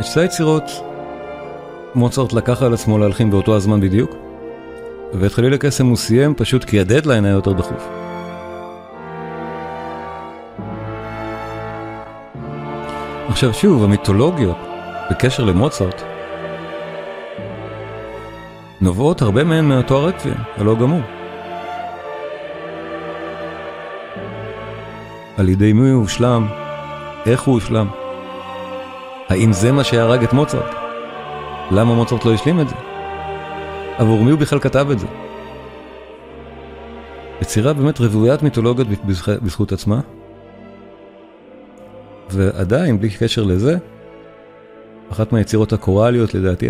את 0.00 0.04
שתי 0.04 0.20
היצירות 0.20 0.70
מוצרט 1.94 2.32
לקח 2.32 2.62
על 2.62 2.74
עצמו 2.74 2.98
להלחין 2.98 3.30
באותו 3.30 3.56
הזמן 3.56 3.80
בדיוק, 3.80 4.16
ואת 5.14 5.32
חליל 5.32 5.54
הקסם 5.54 5.86
הוא 5.86 5.96
סיים 5.96 6.34
פשוט 6.34 6.64
כי 6.64 6.80
הדדליין 6.80 7.24
היה 7.24 7.34
יותר 7.34 7.52
דחוף. 7.52 7.88
עכשיו 13.28 13.54
שוב, 13.54 13.84
המיתולוגיות 13.84 14.56
בקשר 15.10 15.44
למוצרט 15.44 16.02
נובעות 18.80 19.22
הרבה 19.22 19.44
מהן 19.44 19.64
מאותו 19.64 19.96
הרקבים, 19.96 20.34
הלא 20.56 20.74
גמור. 20.74 21.00
על 25.36 25.48
ידי 25.48 25.72
מי 25.72 25.90
הוא 25.90 26.00
הושלם, 26.02 26.46
איך 27.26 27.42
הוא 27.42 27.54
הושלם, 27.54 27.88
האם 29.28 29.52
זה 29.52 29.72
מה 29.72 29.84
שהרג 29.84 30.22
את 30.22 30.32
מוצרט? 30.32 30.74
למה 31.70 31.94
מוצרט 31.94 32.24
לא 32.24 32.34
השלים 32.34 32.60
את 32.60 32.68
זה? 32.68 32.74
עבור 33.98 34.24
מי 34.24 34.30
הוא 34.30 34.38
בכלל 34.38 34.58
כתב 34.58 34.86
את 34.90 34.98
זה? 34.98 35.06
יצירה 37.40 37.72
באמת 37.72 38.00
רוויית 38.00 38.42
מיתולוגיות 38.42 38.88
בזכות 39.42 39.72
עצמה, 39.72 40.00
ועדיין, 42.30 43.00
בלי 43.00 43.10
קשר 43.10 43.42
לזה, 43.42 43.76
אחת 45.12 45.32
מהיצירות 45.32 45.72
הקוראליות 45.72 46.34
לדעתי 46.34 46.68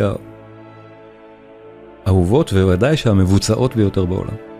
האהובות, 2.06 2.52
וודאי 2.52 2.96
שהמבוצעות 2.96 3.76
ביותר 3.76 4.04
בעולם. 4.04 4.53